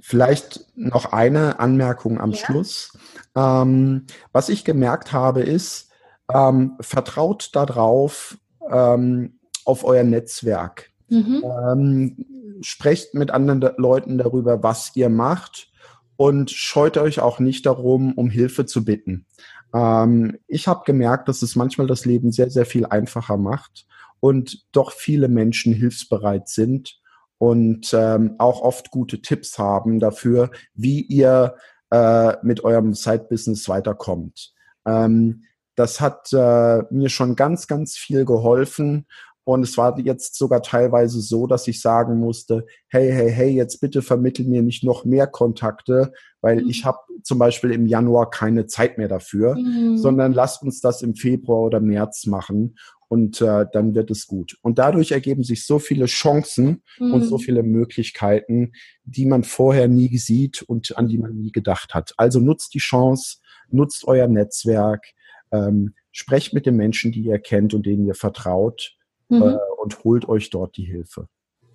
Vielleicht 0.00 0.66
noch 0.74 1.12
eine 1.12 1.60
Anmerkung 1.60 2.20
am 2.20 2.32
ja. 2.32 2.36
Schluss. 2.36 2.98
Ähm, 3.36 4.06
was 4.32 4.48
ich 4.48 4.64
gemerkt 4.64 5.12
habe, 5.12 5.42
ist, 5.42 5.90
ähm, 6.34 6.76
vertraut 6.80 7.50
darauf, 7.54 8.36
ähm, 8.68 9.38
auf 9.64 9.84
euer 9.84 10.02
Netzwerk. 10.02 10.91
Mhm. 11.12 11.44
Ähm, 11.44 12.60
sprecht 12.62 13.14
mit 13.14 13.30
anderen 13.30 13.60
Leuten 13.76 14.18
darüber, 14.18 14.62
was 14.62 14.96
ihr 14.96 15.08
macht 15.10 15.70
und 16.16 16.50
scheut 16.50 16.96
euch 16.96 17.20
auch 17.20 17.38
nicht 17.38 17.66
darum, 17.66 18.14
um 18.14 18.30
Hilfe 18.30 18.66
zu 18.66 18.84
bitten. 18.84 19.26
Ähm, 19.74 20.38
ich 20.48 20.68
habe 20.68 20.82
gemerkt, 20.86 21.28
dass 21.28 21.42
es 21.42 21.54
manchmal 21.54 21.86
das 21.86 22.04
Leben 22.04 22.32
sehr, 22.32 22.50
sehr 22.50 22.66
viel 22.66 22.86
einfacher 22.86 23.36
macht 23.36 23.86
und 24.20 24.64
doch 24.72 24.92
viele 24.92 25.28
Menschen 25.28 25.72
hilfsbereit 25.74 26.48
sind 26.48 26.98
und 27.38 27.92
ähm, 27.92 28.36
auch 28.38 28.62
oft 28.62 28.90
gute 28.90 29.20
Tipps 29.20 29.58
haben 29.58 30.00
dafür, 30.00 30.50
wie 30.74 31.02
ihr 31.02 31.56
äh, 31.90 32.36
mit 32.42 32.64
eurem 32.64 32.94
Side-Business 32.94 33.68
weiterkommt. 33.68 34.54
Ähm, 34.86 35.44
Das 35.74 36.00
hat 36.00 36.32
äh, 36.34 36.82
mir 36.90 37.08
schon 37.08 37.34
ganz, 37.34 37.66
ganz 37.66 37.96
viel 37.96 38.24
geholfen. 38.26 39.06
Und 39.44 39.62
es 39.62 39.76
war 39.76 39.98
jetzt 39.98 40.36
sogar 40.36 40.62
teilweise 40.62 41.20
so, 41.20 41.46
dass 41.46 41.66
ich 41.66 41.80
sagen 41.80 42.18
musste, 42.18 42.64
hey, 42.88 43.10
hey, 43.10 43.30
hey, 43.30 43.50
jetzt 43.50 43.80
bitte 43.80 44.00
vermittel 44.00 44.46
mir 44.46 44.62
nicht 44.62 44.84
noch 44.84 45.04
mehr 45.04 45.26
Kontakte, 45.26 46.12
weil 46.40 46.62
mhm. 46.62 46.68
ich 46.68 46.84
habe 46.84 46.98
zum 47.24 47.38
Beispiel 47.38 47.72
im 47.72 47.86
Januar 47.86 48.30
keine 48.30 48.66
Zeit 48.66 48.98
mehr 48.98 49.08
dafür, 49.08 49.56
mhm. 49.56 49.96
sondern 49.96 50.32
lasst 50.32 50.62
uns 50.62 50.80
das 50.80 51.02
im 51.02 51.14
Februar 51.14 51.62
oder 51.62 51.80
März 51.80 52.26
machen 52.26 52.76
und 53.08 53.40
äh, 53.40 53.66
dann 53.72 53.94
wird 53.94 54.10
es 54.10 54.26
gut. 54.26 54.56
Und 54.62 54.78
dadurch 54.78 55.10
ergeben 55.10 55.42
sich 55.42 55.66
so 55.66 55.78
viele 55.78 56.06
Chancen 56.06 56.82
mhm. 56.98 57.12
und 57.12 57.24
so 57.24 57.36
mhm. 57.36 57.40
viele 57.40 57.62
Möglichkeiten, 57.64 58.72
die 59.04 59.26
man 59.26 59.42
vorher 59.42 59.88
nie 59.88 60.16
sieht 60.18 60.62
und 60.62 60.96
an 60.96 61.08
die 61.08 61.18
man 61.18 61.34
nie 61.34 61.50
gedacht 61.50 61.94
hat. 61.94 62.14
Also 62.16 62.38
nutzt 62.38 62.74
die 62.74 62.78
Chance, 62.78 63.38
nutzt 63.68 64.06
euer 64.06 64.28
Netzwerk, 64.28 65.04
ähm, 65.50 65.94
sprecht 66.12 66.54
mit 66.54 66.64
den 66.64 66.76
Menschen, 66.76 67.10
die 67.10 67.22
ihr 67.22 67.38
kennt 67.38 67.74
und 67.74 67.86
denen 67.86 68.06
ihr 68.06 68.14
vertraut 68.14 68.96
mhm. 69.32 69.42
äh, 69.42 69.58
und 69.80 70.04
holt 70.04 70.28
euch 70.28 70.50
dort 70.50 70.76
die 70.76 70.84
Hilfe. 70.84 71.26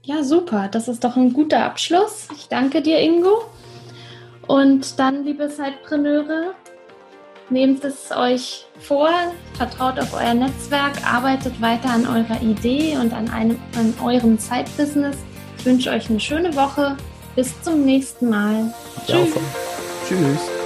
Ja, 0.04 0.24
super. 0.24 0.70
Das 0.70 0.88
ist 0.88 1.04
doch 1.04 1.18
ein 1.18 1.34
guter 1.34 1.66
Abschluss. 1.66 2.28
Ich 2.34 2.48
danke 2.48 2.82
dir, 2.82 3.00
Ingo. 3.00 3.44
Und 4.48 4.98
dann, 4.98 5.26
liebe 5.26 5.50
Zeitpreneure, 5.50 6.54
nehmt 7.50 7.84
es 7.84 8.12
euch 8.16 8.66
vor, 8.80 9.10
vertraut 9.56 10.00
auf 10.00 10.14
euer 10.14 10.34
Netzwerk, 10.34 10.94
arbeitet 11.06 11.62
weiter 11.62 11.90
an 11.90 12.08
eurer 12.08 12.42
Idee 12.42 12.98
und 12.98 13.14
an, 13.14 13.30
einem, 13.30 13.60
an 13.78 13.94
eurem 14.02 14.40
Zeitbusiness. 14.40 15.18
Ich 15.60 15.66
wünsche 15.66 15.90
euch 15.90 16.10
eine 16.10 16.20
schöne 16.20 16.56
Woche. 16.56 16.96
Bis 17.36 17.62
zum 17.62 17.86
nächsten 17.86 18.30
Mal. 18.30 18.74
Tschüss. 19.06 19.36
Tschüss. 20.08 20.57